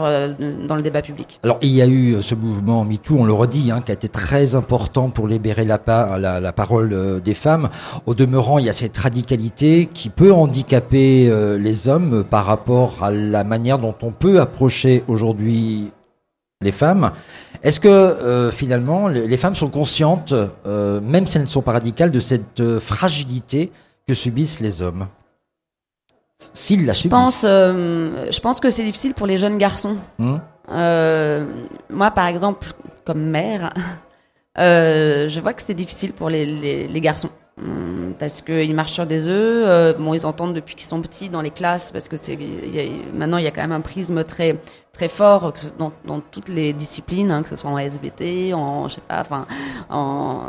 dans 0.67 0.75
le 0.75 0.81
débat 0.81 1.01
public. 1.01 1.39
Alors 1.43 1.57
il 1.61 1.69
y 1.69 1.81
a 1.81 1.87
eu 1.87 2.21
ce 2.21 2.35
mouvement 2.35 2.83
MeToo, 2.83 3.15
on 3.19 3.23
le 3.23 3.33
redit, 3.33 3.71
hein, 3.71 3.81
qui 3.81 3.91
a 3.91 3.93
été 3.93 4.09
très 4.09 4.42
important 4.55 5.09
pour 5.09 5.27
libérer 5.27 5.65
la, 5.65 5.79
la, 6.19 6.39
la 6.39 6.53
parole 6.53 7.21
des 7.21 7.33
femmes. 7.33 7.69
Au 8.05 8.13
demeurant, 8.13 8.59
il 8.59 8.65
y 8.65 8.69
a 8.69 8.73
cette 8.73 8.97
radicalité 8.97 9.89
qui 9.91 10.09
peut 10.09 10.31
handicaper 10.31 11.29
euh, 11.29 11.57
les 11.57 11.87
hommes 11.87 12.23
par 12.23 12.45
rapport 12.45 13.03
à 13.03 13.11
la 13.11 13.43
manière 13.43 13.79
dont 13.79 13.95
on 14.01 14.11
peut 14.11 14.39
approcher 14.39 15.03
aujourd'hui 15.07 15.91
les 16.61 16.71
femmes. 16.71 17.11
Est-ce 17.63 17.79
que 17.79 17.87
euh, 17.87 18.51
finalement 18.51 19.07
les 19.07 19.37
femmes 19.37 19.55
sont 19.55 19.69
conscientes, 19.69 20.33
euh, 20.65 20.99
même 21.01 21.27
si 21.27 21.37
elles 21.37 21.43
ne 21.43 21.47
sont 21.47 21.61
pas 21.61 21.73
radicales, 21.73 22.11
de 22.11 22.19
cette 22.19 22.59
euh, 22.59 22.79
fragilité 22.79 23.71
que 24.07 24.13
subissent 24.13 24.59
les 24.59 24.81
hommes? 24.81 25.07
S'ils 26.37 26.85
la 26.85 26.93
subissent. 26.93 27.17
Je 27.17 27.23
pense, 27.23 27.45
euh, 27.47 28.27
je 28.29 28.39
pense 28.41 28.59
que 28.59 28.69
c'est 28.69 28.83
difficile 28.83 29.13
pour 29.13 29.27
les 29.27 29.37
jeunes 29.37 29.57
garçons. 29.57 29.95
Mmh. 30.19 30.35
moi, 31.89 32.11
par 32.11 32.27
exemple, 32.27 32.73
comme 33.05 33.23
mère, 33.23 33.73
je 34.57 35.39
vois 35.39 35.53
que 35.53 35.61
c'est 35.61 35.73
difficile 35.73 36.13
pour 36.13 36.29
les, 36.29 36.45
les, 36.45 36.87
les 36.87 37.01
garçons 37.01 37.29
mmh, 37.57 38.11
parce 38.19 38.41
qu'ils 38.41 38.75
marchent 38.75 38.93
sur 38.93 39.07
des 39.07 39.27
œufs. 39.27 39.97
bon, 39.97 40.13
ils 40.13 40.25
entendent 40.25 40.53
depuis 40.53 40.75
qu'ils 40.75 40.87
sont 40.87 41.01
petits 41.01 41.29
dans 41.29 41.41
les 41.41 41.51
classes, 41.51 41.91
parce 41.91 42.07
que 42.07 42.17
c'est 42.17 42.37
maintenant 43.13 43.37
il 43.37 43.43
y 43.43 43.47
a 43.47 43.51
quand 43.51 43.61
même 43.61 43.71
un 43.71 43.81
prisme 43.81 44.23
très 44.23 44.57
très 44.93 45.07
fort 45.07 45.55
dans, 45.79 45.91
dans 46.05 46.19
toutes 46.19 46.49
les 46.49 46.71
disciplines, 46.71 47.31
hein, 47.31 47.41
que 47.41 47.49
ce 47.49 47.55
soit 47.55 47.71
en 47.71 47.79
SBT, 47.79 48.53
en 48.53 48.87
je 48.87 48.95
sais 48.95 49.01
pas, 49.01 49.21
enfin 49.21 49.47
en, 49.89 50.41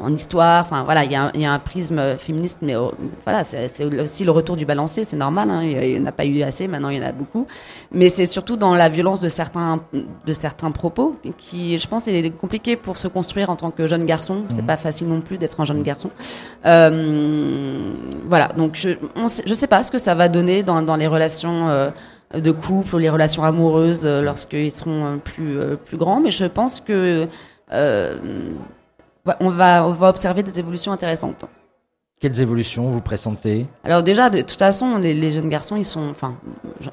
en 0.00 0.12
histoire, 0.14 0.64
enfin 0.64 0.84
voilà, 0.84 1.04
il 1.04 1.10
y 1.10 1.16
a, 1.16 1.32
y 1.34 1.44
a, 1.44 1.52
un 1.52 1.58
prisme 1.58 2.16
féministe, 2.18 2.58
mais 2.62 2.76
oh, 2.76 2.92
voilà, 3.24 3.42
c'est 3.42 3.84
aussi 4.00 4.22
le 4.22 4.30
retour 4.30 4.54
du 4.56 4.64
balancier, 4.64 5.02
c'est 5.02 5.16
normal, 5.16 5.50
hein, 5.50 5.64
il 5.64 5.94
n'y 5.94 5.98
en 5.98 6.06
a 6.06 6.12
pas 6.12 6.24
eu 6.24 6.42
assez, 6.42 6.68
maintenant 6.68 6.90
il 6.90 6.98
y 6.98 7.04
en 7.04 7.08
a 7.08 7.10
beaucoup, 7.10 7.48
mais 7.90 8.10
c'est 8.10 8.26
surtout 8.26 8.56
dans 8.56 8.76
la 8.76 8.88
violence 8.88 9.20
de 9.20 9.26
certains 9.26 9.80
de 9.92 10.32
certains 10.34 10.70
propos 10.70 11.16
qui, 11.36 11.80
je 11.80 11.88
pense, 11.88 12.06
est 12.06 12.30
compliqué 12.30 12.76
pour 12.76 12.96
se 12.96 13.08
construire 13.08 13.50
en 13.50 13.56
tant 13.56 13.72
que 13.72 13.88
jeune 13.88 14.06
garçon. 14.06 14.36
Mmh. 14.36 14.54
C'est 14.54 14.66
pas 14.66 14.76
facile 14.76 15.08
non 15.08 15.20
plus 15.20 15.36
d'être 15.36 15.60
un 15.60 15.64
jeune 15.64 15.82
garçon. 15.82 16.10
Euh, 16.64 17.92
voilà, 18.28 18.50
donc 18.56 18.76
je 18.76 18.90
on 19.16 19.26
je 19.26 19.54
sais 19.54 19.66
pas 19.66 19.82
ce 19.82 19.90
que 19.90 19.98
ça 19.98 20.14
va 20.14 20.28
donner 20.28 20.62
dans, 20.62 20.80
dans 20.82 20.96
les 20.96 21.08
relations. 21.08 21.68
Euh, 21.70 21.90
de 22.34 22.52
couple 22.52 22.96
ou 22.96 22.98
les 22.98 23.08
relations 23.08 23.42
amoureuses 23.44 24.04
euh, 24.04 24.22
lorsqu'ils 24.22 24.72
seront 24.72 25.04
euh, 25.04 25.16
plus 25.16 25.58
euh, 25.58 25.76
plus 25.76 25.96
grands 25.96 26.20
mais 26.20 26.30
je 26.30 26.44
pense 26.44 26.80
que 26.80 27.26
euh, 27.72 28.50
on 29.40 29.50
va 29.50 29.86
on 29.86 29.92
va 29.92 30.08
observer 30.08 30.42
des 30.42 30.58
évolutions 30.58 30.92
intéressantes. 30.92 31.46
Quelles 32.20 32.40
évolutions 32.40 32.90
vous 32.90 33.00
pressentez? 33.00 33.66
Alors 33.84 34.02
déjà, 34.02 34.28
de 34.28 34.40
toute 34.40 34.58
façon, 34.58 34.96
les, 34.98 35.14
les, 35.14 35.30
jeunes 35.30 35.48
garçons, 35.48 35.76
ils 35.76 35.84
sont, 35.84 36.08
enfin, 36.10 36.34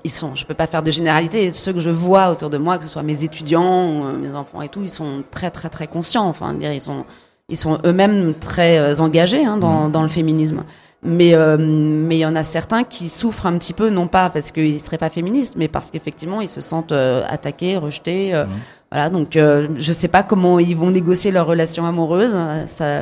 ils 0.04 0.12
sont. 0.12 0.36
Je 0.36 0.46
peux 0.46 0.54
pas 0.54 0.68
faire 0.68 0.84
de 0.84 0.92
généralité. 0.92 1.52
Ceux 1.52 1.74
que 1.74 1.80
je 1.80 1.90
vois 1.90 2.30
autour 2.30 2.52
de 2.52 2.60
moi, 2.60 2.78
que 2.78 2.84
ce 2.84 2.92
soit 2.92 3.02
mes 3.02 3.24
étudiants, 3.24 3.90
ou 3.90 4.18
mes 4.20 4.36
enfants 4.36 4.62
et 4.62 4.70
tout, 4.70 4.84
ils 4.84 4.90
sont 4.90 5.24
très, 5.32 5.50
très, 5.50 5.70
très 5.70 5.88
conscients. 5.88 6.28
Enfin, 6.28 6.56
ils 6.62 6.80
sont, 6.80 7.06
ils 7.50 7.58
sont 7.58 7.80
eux-mêmes 7.84 8.36
très 8.36 9.00
engagés 9.00 9.44
hein, 9.44 9.58
dans, 9.58 9.88
mmh. 9.88 9.92
dans 9.92 10.04
le 10.04 10.10
féminisme. 10.10 10.64
Mais 11.06 11.36
euh, 11.36 11.58
mais 11.60 12.18
il 12.18 12.22
y 12.22 12.26
en 12.26 12.36
a 12.36 12.44
certains 12.44 12.84
qui 12.84 13.10
souffrent 13.10 13.46
un 13.46 13.58
petit 13.58 13.74
peu, 13.74 13.90
non 13.90 14.08
pas 14.08 14.30
parce 14.30 14.52
qu'ils 14.52 14.82
seraient 14.82 14.98
pas 14.98 15.10
féministes, 15.10 15.56
mais 15.56 15.68
parce 15.68 15.92
qu'effectivement 15.92 16.42
ils 16.42 16.50
se 16.50 16.62
sentent 16.62 16.92
euh, 16.92 17.24
attaqués, 17.28 17.78
rejetés. 17.78 18.34
Euh, 18.34 18.46
mmh. 18.46 18.50
Voilà, 18.92 19.10
donc 19.10 19.36
euh, 19.36 19.68
je 19.78 19.92
sais 19.92 20.08
pas 20.08 20.24
comment 20.24 20.58
ils 20.60 20.76
vont 20.76 20.90
négocier 20.90 21.32
leur 21.32 21.48
relation 21.48 21.86
amoureuse. 21.86 22.36
Ça, 22.68 23.02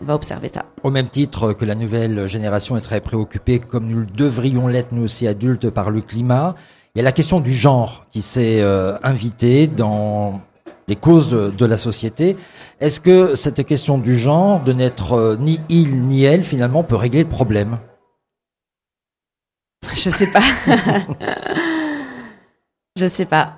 on 0.00 0.04
va 0.04 0.14
observer 0.14 0.48
ça. 0.48 0.64
Au 0.82 0.90
même 0.90 1.08
titre 1.08 1.52
que 1.52 1.64
la 1.64 1.74
nouvelle 1.74 2.26
génération 2.26 2.76
est 2.76 2.80
très 2.80 3.00
préoccupée, 3.00 3.58
comme 3.60 3.86
nous 3.86 4.00
le 4.00 4.06
devrions 4.06 4.66
l'être 4.66 4.92
nous 4.92 5.04
aussi 5.04 5.26
adultes, 5.26 5.70
par 5.70 5.90
le 5.90 6.00
climat. 6.00 6.54
Il 6.94 6.98
y 6.98 7.00
a 7.00 7.04
la 7.04 7.12
question 7.12 7.40
du 7.40 7.52
genre 7.52 8.06
qui 8.12 8.22
s'est 8.22 8.60
euh, 8.60 8.96
invitée 9.02 9.66
dans 9.66 10.40
les 10.88 10.96
causes 10.96 11.30
de, 11.30 11.66
la 11.66 11.76
société. 11.76 12.36
Est-ce 12.80 13.00
que 13.00 13.36
cette 13.36 13.64
question 13.64 13.98
du 13.98 14.16
genre, 14.16 14.60
de 14.60 14.72
n'être 14.72 15.12
euh, 15.12 15.36
ni 15.38 15.60
il 15.68 16.02
ni 16.06 16.24
elle, 16.24 16.44
finalement, 16.44 16.82
peut 16.84 16.96
régler 16.96 17.22
le 17.22 17.28
problème? 17.28 17.78
Je 19.94 20.10
sais 20.10 20.26
pas. 20.26 20.40
Je 22.96 23.06
sais 23.06 23.24
pas. 23.24 23.54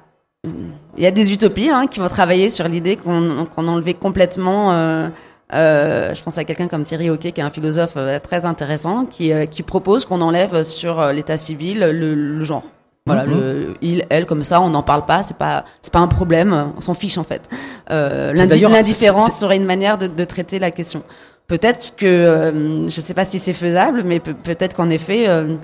Il 0.96 1.02
y 1.02 1.06
a 1.06 1.10
des 1.10 1.32
utopies 1.32 1.68
hein, 1.68 1.86
qui 1.88 2.00
vont 2.00 2.08
travailler 2.08 2.48
sur 2.48 2.68
l'idée 2.68 2.96
qu'on 2.96 3.46
qu 3.46 3.60
enlevait 3.60 3.94
complètement. 3.94 4.72
Euh, 4.72 5.08
euh, 5.52 6.14
je 6.14 6.22
pense 6.22 6.38
à 6.38 6.44
quelqu'un 6.44 6.68
comme 6.68 6.84
Thierry 6.84 7.10
Hockey, 7.10 7.32
qui 7.32 7.40
est 7.40 7.44
un 7.44 7.50
philosophe 7.50 7.98
très 8.22 8.46
intéressant, 8.46 9.04
qui, 9.04 9.32
propose 9.64 10.04
qu'on 10.04 10.20
enlève 10.20 10.62
sur 10.62 11.12
l'état 11.12 11.36
civil 11.36 11.80
le 11.80 12.44
genre. 12.44 12.64
Voilà, 13.06 13.24
mm 13.24 13.30
-hmm. 13.30 13.40
le 13.40 13.74
il, 13.82 14.04
elle, 14.10 14.26
comme 14.26 14.42
ça, 14.42 14.60
on 14.60 14.70
n'en 14.70 14.82
parle 14.82 15.04
pas, 15.06 15.22
c'est 15.22 15.36
pas, 15.36 15.64
c'est 15.80 15.92
pas 15.92 16.00
un 16.00 16.08
problème, 16.08 16.50
on 16.76 16.80
s'en 16.80 16.94
fiche 16.94 17.18
en 17.18 17.24
fait. 17.24 17.42
Euh, 17.90 18.32
L'indifférence 18.34 19.34
serait 19.38 19.56
une 19.56 19.64
manière 19.74 19.96
de, 19.96 20.08
de, 20.08 20.24
traiter 20.24 20.58
la 20.58 20.70
question. 20.72 21.02
Peut-être 21.46 21.94
que, 21.96 22.06
euh, 22.06 22.88
je 22.88 23.00
sais 23.00 23.14
pas 23.14 23.24
si 23.24 23.38
c'est 23.38 23.52
faisable, 23.52 24.02
mais 24.04 24.18
pe 24.18 24.32
peut-être 24.32 24.74
qu'en 24.74 24.90
effet, 24.90 25.28
euh, 25.28 25.54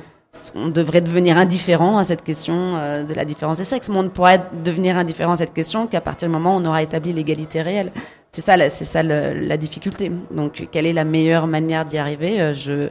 on 0.55 0.69
devrait 0.69 1.01
devenir 1.01 1.37
indifférent 1.37 1.99
à 1.99 2.05
cette 2.05 2.23
question 2.23 2.55
euh, 2.77 3.03
de 3.03 3.13
la 3.15 3.25
différence 3.25 3.59
des 3.59 3.65
sexes. 3.65 3.89
Mais 3.89 3.99
on 3.99 4.05
ne 4.05 4.09
pourra 4.09 4.39
devenir 4.39 4.97
indifférent 4.97 5.33
à 5.33 5.37
cette 5.37 5.53
question 5.53 5.89
qu'à 5.89 6.01
partir 6.01 6.29
du 6.29 6.33
moment 6.33 6.57
où 6.57 6.61
on 6.61 6.65
aura 6.65 6.83
établi 6.83 7.13
l'égalité 7.13 7.63
réelle. 7.63 7.91
C'est 8.31 8.43
ça, 8.49 8.55
c'est 8.69 8.85
ça 8.85 9.03
le, 9.03 9.19
la 9.35 9.57
difficulté. 9.57 10.13
Donc, 10.31 10.69
quelle 10.71 10.87
est 10.87 10.93
la 10.93 11.05
meilleure 11.05 11.47
manière 11.49 11.85
d'y 11.85 11.99
arriver? 11.99 12.55
Je 12.55 12.89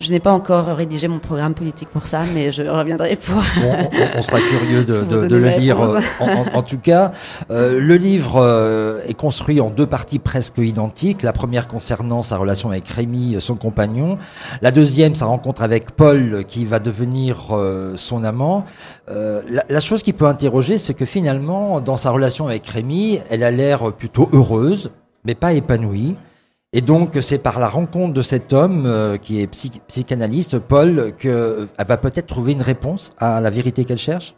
Je 0.00 0.10
n'ai 0.10 0.18
pas 0.18 0.32
encore 0.32 0.66
rédigé 0.66 1.06
mon 1.06 1.20
programme 1.20 1.54
politique 1.54 1.88
pour 1.88 2.08
ça, 2.08 2.24
mais 2.34 2.50
je 2.50 2.62
reviendrai 2.62 3.14
pour. 3.14 3.36
on, 4.16 4.22
sera 4.22 4.40
curieux 4.40 4.84
de, 4.84 4.94
le 5.36 5.48
lire. 5.50 5.80
Euh, 5.80 6.00
en, 6.52 6.62
tout 6.62 6.78
cas, 6.78 7.12
euh, 7.50 7.78
le 7.80 7.96
livre 7.96 8.36
euh, 8.36 9.00
est 9.06 9.14
construit 9.14 9.60
en 9.60 9.70
deux 9.70 9.86
parties 9.86 10.18
presque 10.18 10.58
identiques. 10.58 11.22
La 11.22 11.32
première 11.32 11.68
concernant 11.68 12.24
sa 12.24 12.36
relation 12.38 12.70
avec 12.70 12.88
Rémi, 12.88 13.36
son 13.38 13.54
compagnon. 13.54 14.18
La 14.62 14.72
deuxième, 14.72 15.14
sa 15.14 15.26
rencontre 15.26 15.62
avec 15.62 15.92
Paul, 15.92 16.44
qui 16.46 16.64
va 16.64 16.80
devenir 16.80 17.56
son 17.94 18.24
amant. 18.24 18.64
La, 19.08 19.64
la, 19.68 19.80
chose 19.80 20.02
qui 20.02 20.12
peut 20.12 20.26
interroger, 20.26 20.76
c'est 20.76 20.94
que 20.94 21.06
finalement, 21.06 21.80
dans 21.80 21.96
sa 21.96 22.10
relation 22.10 22.48
avec 22.48 22.66
Rémi, 22.66 23.20
elle 23.30 23.44
a 23.44 23.52
l'air 23.52 23.92
plutôt 23.92 24.28
heureuse, 24.32 24.90
mais 25.24 25.36
pas 25.36 25.52
épanouie. 25.52 26.16
Et 26.76 26.80
donc, 26.80 27.16
c'est 27.22 27.38
par 27.38 27.60
la 27.60 27.68
rencontre 27.68 28.12
de 28.14 28.20
cet 28.20 28.52
homme 28.52 28.84
euh, 28.84 29.16
qui 29.16 29.40
est 29.40 29.46
psychanalyste, 29.46 30.58
Paul, 30.58 31.14
qu'elle 31.16 31.68
va 31.78 31.96
peut-être 31.96 32.26
trouver 32.26 32.50
une 32.50 32.62
réponse 32.62 33.12
à 33.18 33.40
la 33.40 33.48
vérité 33.48 33.84
qu'elle 33.84 33.96
cherche? 33.96 34.34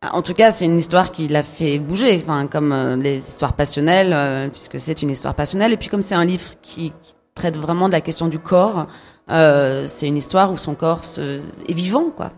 En 0.00 0.22
tout 0.22 0.32
cas, 0.32 0.50
c'est 0.50 0.64
une 0.64 0.78
histoire 0.78 1.12
qui 1.12 1.28
l'a 1.28 1.42
fait 1.42 1.78
bouger, 1.78 2.16
enfin, 2.16 2.46
comme 2.46 2.72
euh, 2.72 2.96
les 2.96 3.18
histoires 3.18 3.52
passionnelles, 3.52 4.14
euh, 4.14 4.48
puisque 4.48 4.80
c'est 4.80 5.02
une 5.02 5.10
histoire 5.10 5.34
passionnelle. 5.34 5.74
Et 5.74 5.76
puis, 5.76 5.90
comme 5.90 6.00
c'est 6.00 6.14
un 6.14 6.24
livre 6.24 6.54
qui, 6.62 6.94
traite 7.34 7.58
vraiment 7.58 7.86
de 7.86 7.92
la 7.92 8.00
question 8.00 8.26
du 8.26 8.40
corps, 8.40 8.88
c'est 9.28 10.08
une 10.08 10.16
histoire 10.16 10.50
où 10.50 10.56
son 10.56 10.74
corps 10.74 11.02
est 11.18 11.72
vivant, 11.72 12.06
quoi. 12.10 12.32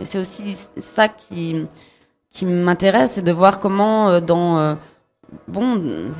et 0.00 0.04
c'est 0.04 0.18
aussi 0.18 0.56
ça 0.80 1.06
qui, 1.06 1.64
qui 2.32 2.44
m'intéresse, 2.44 3.12
c'est 3.12 3.22
de 3.22 3.30
voir 3.30 3.60
comment 3.60 4.20
dans 4.20 4.76
bon, 5.46 6.10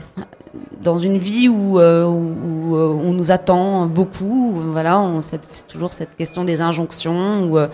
dans 0.82 0.98
une 0.98 1.18
vie 1.18 1.48
où, 1.48 1.78
euh, 1.78 2.04
où, 2.04 2.76
euh, 2.76 2.94
on 3.04 3.12
nous 3.12 3.30
attend 3.30 3.87
beaucoup, 3.87 4.61
voilà, 4.72 5.04
c'est 5.22 5.66
toujours 5.66 5.92
cette 5.92 6.16
question 6.16 6.44
des 6.44 6.61
injonctions 6.61 7.44
où, 7.44 7.58
euh, 7.58 7.68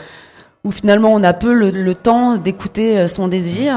où 0.64 0.72
finalement 0.72 1.12
on 1.12 1.22
a 1.22 1.32
peu 1.34 1.52
le, 1.52 1.94
temps 1.94 2.36
d'écouter 2.36 3.06
son 3.06 3.28
désir. 3.28 3.76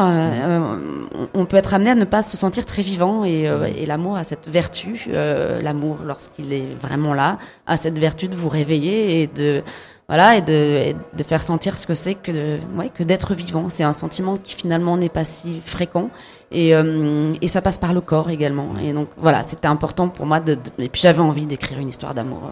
on 1.33 1.45
peut 1.45 1.57
être 1.57 1.73
amené 1.73 1.91
à 1.91 1.95
ne 1.95 2.05
pas 2.05 2.23
se 2.23 2.37
sentir 2.37 2.65
très 2.65 2.81
vivant 2.81 3.25
et, 3.25 3.41
et 3.75 3.85
l'amour 3.85 4.15
a 4.15 4.23
cette 4.23 4.47
vertu, 4.47 5.09
l'amour 5.11 5.97
lorsqu'il 6.05 6.53
est 6.53 6.75
vraiment 6.79 7.13
là, 7.13 7.39
a 7.65 7.75
cette 7.75 7.99
vertu 7.99 8.29
de 8.29 8.37
vous 8.37 8.47
réveiller 8.47 9.21
et 9.21 9.27
de 9.27 9.63
voilà 10.07 10.37
et 10.37 10.41
de, 10.41 10.95
de 11.17 11.23
faire 11.23 11.43
sentir 11.43 11.77
ce 11.77 11.85
que 11.85 11.93
c'est 11.93 12.15
que 12.15 12.59
ouais, 12.77 12.89
que 12.93 13.03
d'être 13.03 13.35
vivant. 13.35 13.69
C'est 13.69 13.83
un 13.83 13.91
sentiment 13.91 14.37
qui 14.37 14.55
finalement 14.55 14.95
n'est 14.95 15.09
pas 15.09 15.25
si 15.25 15.59
fréquent 15.65 16.09
et, 16.51 16.75
euh, 16.75 17.33
et 17.41 17.47
ça 17.47 17.61
passe 17.61 17.77
par 17.77 17.93
le 17.93 18.01
corps 18.01 18.29
également. 18.29 18.77
Et 18.81 18.93
donc 18.93 19.09
voilà, 19.17 19.43
c'était 19.43 19.67
important 19.67 20.09
pour 20.09 20.25
moi 20.25 20.39
de, 20.39 20.57
et 20.77 20.89
puis 20.89 21.01
j'avais 21.01 21.19
envie 21.19 21.45
d'écrire 21.45 21.79
une 21.79 21.89
histoire 21.89 22.13
d'amour, 22.13 22.51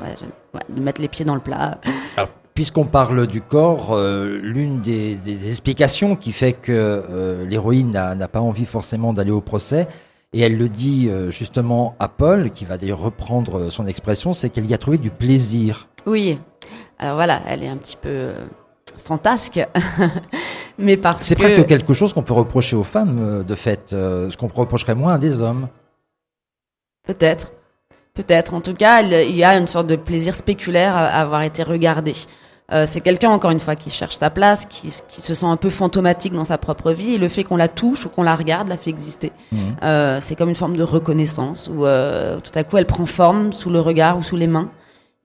ouais, 0.54 0.62
de 0.70 0.82
mettre 0.82 1.02
les 1.02 1.08
pieds 1.08 1.26
dans 1.26 1.36
le 1.36 1.42
plat. 1.42 1.80
Puisqu'on 2.54 2.86
parle 2.86 3.28
du 3.28 3.42
corps, 3.42 3.94
euh, 3.94 4.40
l'une 4.42 4.80
des, 4.80 5.16
des, 5.16 5.50
explications 5.50 6.16
qui 6.16 6.32
fait 6.32 6.54
que 6.54 6.72
euh, 6.72 7.46
l'héroïne 7.46 7.92
n'a 7.92 8.28
pas 8.30 8.40
envie 8.40 8.66
forcément 8.66 9.12
d'aller 9.12 9.32
au 9.32 9.42
procès, 9.42 9.88
et 10.32 10.42
elle 10.42 10.58
le 10.58 10.70
dit 10.70 11.10
justement 11.30 11.96
à 12.00 12.10
Paul, 12.10 12.52
qui 12.52 12.66
va 12.66 12.78
d'ailleurs 12.78 13.00
reprendre 13.00 13.70
son 13.70 13.88
expression, 13.88 14.34
c'est 14.34 14.50
qu'elle 14.50 14.66
y 14.66 14.74
a 14.74 14.78
trouvé 14.78 14.98
du 14.98 15.10
plaisir. 15.10 15.88
Oui, 16.06 16.40
alors 17.00 17.16
voilà, 17.16 17.42
elle 17.48 17.64
est 17.64 17.70
un 17.70 17.78
petit 17.78 17.98
peu 17.98 18.32
fantasque, 18.98 19.60
mais 20.78 20.98
parce 20.98 21.20
que... 21.20 21.24
C'est 21.24 21.36
presque 21.36 21.66
quelque 21.66 21.94
chose 21.94 22.14
qu'on 22.14 22.24
peut 22.24 22.34
reprocher 22.34 22.76
aux 22.76 22.84
femmes, 22.84 23.20
euh, 23.20 23.44
de 23.44 23.56
fait, 23.56 23.94
euh, 23.94 24.30
ce 24.30 24.38
qu'on 24.38 24.48
reprocherait 24.48 24.96
moins 24.96 25.14
à 25.14 25.18
des 25.18 25.42
hommes. 25.42 25.68
Peut-être, 27.08 27.52
peut-être. 28.14 28.54
En 28.54 28.62
tout 28.62 28.74
cas, 28.74 29.02
il 29.02 29.36
y 29.36 29.44
a 29.44 29.58
une 29.58 29.68
sorte 29.68 29.88
de 29.88 29.96
plaisir 29.96 30.36
spéculaire 30.36 30.96
à 30.96 31.08
avoir 31.08 31.44
été 31.44 31.64
regardé. 31.64 32.14
Euh, 32.72 32.86
c'est 32.88 33.02
quelqu'un, 33.02 33.30
encore 33.30 33.52
une 33.52 33.60
fois, 33.60 33.76
qui 33.76 33.92
cherche 33.92 34.18
sa 34.18 34.32
place, 34.32 34.66
qui, 34.66 34.90
se 34.90 35.34
sent 35.34 35.46
un 35.46 35.58
peu 35.58 35.70
fantomatique 35.70 36.34
dans 36.34 36.46
sa 36.46 36.58
propre 36.58 36.92
vie, 36.92 37.14
et 37.14 37.18
le 37.20 37.28
fait 37.28 37.44
qu'on 37.44 37.58
la 37.58 37.68
touche 37.68 38.06
ou 38.06 38.10
qu'on 38.10 38.24
la 38.24 38.36
regarde 38.36 38.68
la 38.68 38.78
fait 38.78 38.90
exister. 38.90 39.32
Mmh. 39.52 40.20
c'est 40.20 40.36
comme 40.36 40.50
une 40.50 40.56
forme 40.56 40.76
de 40.76 40.84
reconnaissance, 40.84 41.68
où 41.68 41.82
tout 41.82 42.52
à 42.56 42.64
coup 42.64 42.78
elle 42.78 42.88
prend 42.88 43.06
forme 43.06 43.54
sous 43.54 43.70
le 43.70 43.80
regard 43.80 44.18
ou 44.18 44.24
sous 44.24 44.36
les 44.36 44.48
mains. 44.48 44.72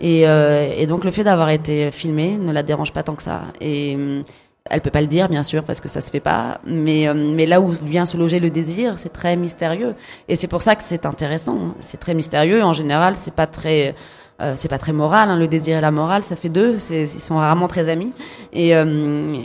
Et, 0.01 0.21
et 0.23 0.87
donc 0.87 1.05
le 1.05 1.11
fait 1.11 1.25
d'avoir 1.25 1.49
été 1.49 1.91
filmée 1.91 2.37
ne 2.39 2.53
la 2.53 2.63
dérange 2.63 2.93
pas 2.93 3.03
tant 3.03 3.15
que 3.15 3.23
ça. 3.23 3.45
Et 3.63 3.97
euh, 3.97 4.23
elle 4.69 4.81
peut 4.81 4.91
pas 4.91 5.01
le 5.01 5.07
dire, 5.07 5.29
bien 5.29 5.43
sûr, 5.43 5.65
parce 5.65 5.81
que 5.81 5.89
ça 5.89 6.01
se 6.01 6.11
fait 6.11 6.21
pas. 6.21 6.61
Mais, 6.67 7.09
euh, 7.09 7.15
mais 7.15 7.47
là 7.47 7.61
où 7.61 7.69
vient 7.69 8.07
se 8.07 8.17
loger 8.17 8.41
le 8.41 8.51
désir, 8.51 8.99
c'est 8.99 9.13
très 9.13 9.37
mystérieux. 9.37 9.95
Et 10.29 10.37
c'est 10.37 10.49
pour 10.49 10.63
ça 10.63 10.77
que 10.77 10.83
c'est 10.83 11.07
intéressant. 11.07 11.75
C'est 11.81 11.99
très 11.99 12.15
mystérieux. 12.15 12.63
En 12.63 12.75
général, 12.75 13.15
c'est 13.17 13.35
pas 13.35 13.47
très, 13.47 13.95
euh, 14.41 14.55
c'est 14.57 14.69
pas 14.69 14.79
très 14.79 14.93
moral. 14.93 15.31
Hein. 15.31 15.37
Le 15.37 15.49
désir 15.49 15.79
et 15.79 15.81
la 15.81 15.91
morale, 15.91 16.23
ça 16.23 16.37
fait 16.37 16.51
deux. 16.51 16.77
Ils 16.91 17.09
sont 17.09 17.37
rarement 17.37 17.69
très 17.69 17.89
amis. 17.89 18.13
Et, 18.53 18.73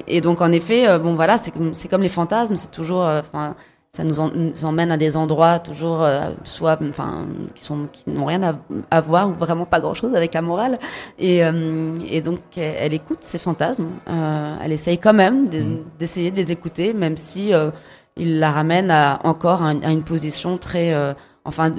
et 0.08 0.21
donc, 0.21 0.41
en 0.41 0.51
effet, 0.51 0.99
bon 0.99 1.15
voilà, 1.15 1.38
c'est 1.38 1.51
comme, 1.51 1.71
comme 1.89 2.01
les 2.01 2.10
fantasmes. 2.10 2.56
C'est 2.56 2.71
toujours, 2.71 3.04
enfin 3.04 3.56
ça 3.95 4.03
nous, 4.03 4.19
emmène 4.65 4.91
à 4.91 4.97
des 4.97 5.15
endroits 5.15 5.60
toujours 5.60 6.03
euh, 6.03 6.31
soit 6.43 6.77
enfin 6.81 7.25
qui 7.53 7.63
sont 7.63 7.88
qui 7.93 8.13
n'ont 8.13 8.25
rien 8.25 8.58
à, 8.91 9.01
voir 9.01 9.29
ou 9.29 9.34
vraiment 9.34 9.65
pas 9.65 9.79
grand 9.79 9.93
chose 9.93 10.13
avec 10.15 10.34
la 10.34 10.41
morale 10.41 10.79
et, 11.17 11.45
euh, 11.45 11.95
et 12.10 12.19
donc 12.19 12.41
elle 12.58 12.93
écoute 12.93 13.19
ces 13.21 13.38
fantasmes 13.38 13.88
euh, 14.10 14.55
elle 14.62 14.73
essaye 14.73 14.97
quand 14.97 15.13
même 15.13 15.45
mm. 15.45 15.79
d'essayer 15.97 16.29
de, 16.29 16.36
les 16.36 16.51
écouter 16.51 16.93
même 16.93 17.15
si 17.15 17.53
il 18.17 18.39
la 18.39 18.51
ramène 18.51 18.91
à, 18.91 19.21
encore 19.23 19.63
à, 19.63 19.71
une 19.71 20.03
position 20.03 20.58
très 20.58 20.93
enfin 21.45 21.73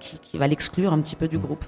qui, 0.00 0.18
qui 0.18 0.36
va 0.36 0.48
l'exclure 0.48 0.92
un 0.92 1.00
petit 1.00 1.14
peu 1.14 1.28
du 1.28 1.38
mm. 1.38 1.42
groupe. 1.42 1.64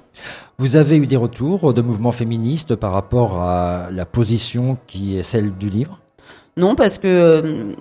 Vous 0.59 0.75
avez 0.75 0.97
eu 0.97 1.07
des 1.07 1.17
retours 1.17 1.73
de 1.73 1.83
mouvements 1.83 2.11
féministes 2.11 2.75
par 2.75 2.93
rapport 2.93 3.41
à 3.41 3.91
la 3.93 4.07
position 4.07 4.77
qui 4.89 5.17
est 5.17 5.23
celle 5.23 5.53
du 5.57 5.71
livre? 5.71 6.01
Non, 6.57 6.75
parce 6.75 6.99
que 6.99 7.77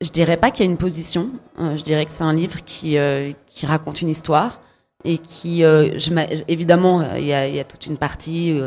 je 0.00 0.10
dirais 0.10 0.36
pas 0.36 0.50
qu'il 0.50 0.64
y 0.64 0.68
a 0.68 0.70
une 0.70 0.78
position. 0.78 1.30
Euh, 1.58 1.76
je 1.76 1.82
dirais 1.82 2.06
que 2.06 2.12
c'est 2.12 2.22
un 2.22 2.32
livre 2.32 2.64
qui, 2.64 2.98
euh, 2.98 3.32
qui 3.46 3.66
raconte 3.66 4.00
une 4.00 4.08
histoire 4.08 4.60
et 5.04 5.18
qui, 5.18 5.64
euh, 5.64 5.98
je 5.98 6.10
évidemment, 6.48 7.14
il 7.16 7.24
y 7.24 7.32
a, 7.32 7.48
y 7.48 7.60
a, 7.60 7.64
toute 7.64 7.86
une 7.86 7.98
partie 7.98 8.60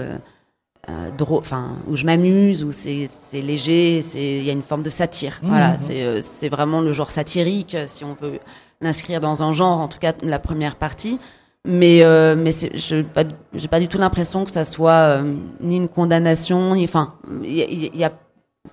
enfin 0.87 1.75
où 1.87 1.95
je 1.95 2.05
m'amuse, 2.05 2.63
où 2.63 2.71
c'est 2.71 3.07
léger, 3.33 3.99
il 4.15 4.43
y 4.43 4.49
a 4.49 4.53
une 4.53 4.61
forme 4.61 4.83
de 4.83 4.89
satire. 4.89 5.39
Mmh, 5.41 5.47
voilà, 5.47 5.73
mmh. 5.73 6.21
c'est 6.21 6.49
vraiment 6.49 6.81
le 6.81 6.91
genre 6.93 7.11
satirique, 7.11 7.77
si 7.87 8.03
on 8.03 8.13
veut 8.13 8.39
l'inscrire 8.81 9.21
dans 9.21 9.43
un 9.43 9.53
genre, 9.53 9.79
en 9.79 9.87
tout 9.87 9.99
cas 9.99 10.13
la 10.21 10.39
première 10.39 10.75
partie. 10.75 11.19
Mais 11.65 12.01
mais 12.35 12.51
je 12.51 12.95
n'ai 12.95 13.03
pas, 13.03 13.23
pas 13.69 13.79
du 13.79 13.87
tout 13.87 13.97
l'impression 13.97 14.45
que 14.45 14.51
ça 14.51 14.63
soit 14.63 15.21
ni 15.59 15.75
une 15.77 15.89
condamnation, 15.89 16.75
ni 16.75 16.85
enfin 16.85 17.15
il 17.43 17.51
y, 17.51 17.97
y, 17.97 18.03
a 18.03 18.11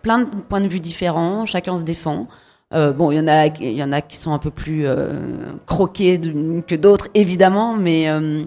plein 0.03 0.21
de 0.21 0.27
points 0.49 0.61
de 0.61 0.69
vue 0.69 0.81
différents, 0.81 1.45
chacun 1.45 1.77
se 1.77 1.85
défend. 1.85 2.29
Euh, 2.75 2.93
bon, 2.93 3.11
il 3.11 3.17
y 3.17 3.21
en 3.21 3.29
a, 3.29 3.47
il 3.47 3.73
y 3.73 3.83
en 3.83 3.93
a 3.93 4.03
qui 4.03 4.17
sont 4.19 4.33
un 4.33 4.39
peu 4.39 4.51
plus 4.51 4.87
euh, 4.87 5.55
croqués 5.67 6.21
que 6.21 6.75
d'autres, 6.75 7.09
évidemment, 7.15 7.75
mais 7.75 8.09
euh, 8.11 8.45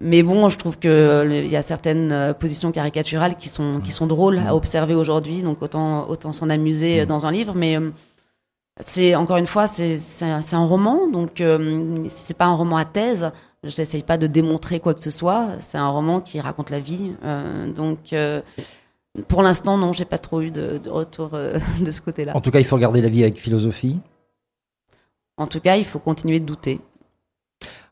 mais 0.00 0.22
bon, 0.22 0.48
je 0.48 0.56
trouve 0.58 0.78
que 0.78 1.28
il 1.44 1.50
y 1.50 1.56
a 1.56 1.62
certaines 1.62 2.34
positions 2.38 2.70
caricaturales 2.70 3.36
qui 3.36 3.48
sont 3.48 3.80
qui 3.80 3.90
sont 3.90 4.06
drôles 4.06 4.38
à 4.38 4.54
observer 4.54 4.94
aujourd'hui, 4.94 5.42
donc 5.42 5.60
autant 5.60 6.08
autant 6.08 6.32
s'en 6.32 6.50
amuser 6.50 7.04
dans 7.04 7.26
un 7.26 7.32
livre, 7.32 7.54
mais 7.56 7.78
c'est 8.80 9.16
encore 9.16 9.38
une 9.38 9.48
fois, 9.48 9.66
c'est 9.66 9.96
c'est 9.96 10.54
un 10.54 10.64
roman, 10.64 11.08
donc 11.08 11.42
c'est 12.08 12.36
pas 12.36 12.46
un 12.46 12.54
roman 12.54 12.76
à 12.76 12.84
thèse. 12.84 13.32
Je 13.64 13.76
n'essaye 13.76 14.04
pas 14.04 14.18
de 14.18 14.28
démontrer 14.28 14.78
quoi 14.78 14.94
que 14.94 15.00
ce 15.00 15.10
soit. 15.10 15.48
C'est 15.58 15.78
un 15.78 15.88
roman 15.88 16.20
qui 16.20 16.40
raconte 16.40 16.70
la 16.70 16.78
vie, 16.78 17.12
donc 17.76 18.14
pour 19.26 19.42
l'instant, 19.42 19.76
non, 19.78 19.92
j'ai 19.92 20.04
pas 20.04 20.18
trop 20.18 20.40
eu 20.40 20.50
de, 20.50 20.80
retour 20.88 21.30
euh, 21.34 21.58
de 21.80 21.90
ce 21.90 22.00
côté-là. 22.00 22.36
En 22.36 22.40
tout 22.40 22.50
cas, 22.50 22.60
il 22.60 22.64
faut 22.64 22.76
regarder 22.76 23.02
la 23.02 23.08
vie 23.08 23.22
avec 23.22 23.38
philosophie. 23.38 23.98
En 25.36 25.46
tout 25.46 25.60
cas, 25.60 25.76
il 25.76 25.84
faut 25.84 25.98
continuer 25.98 26.40
de 26.40 26.44
douter. 26.44 26.80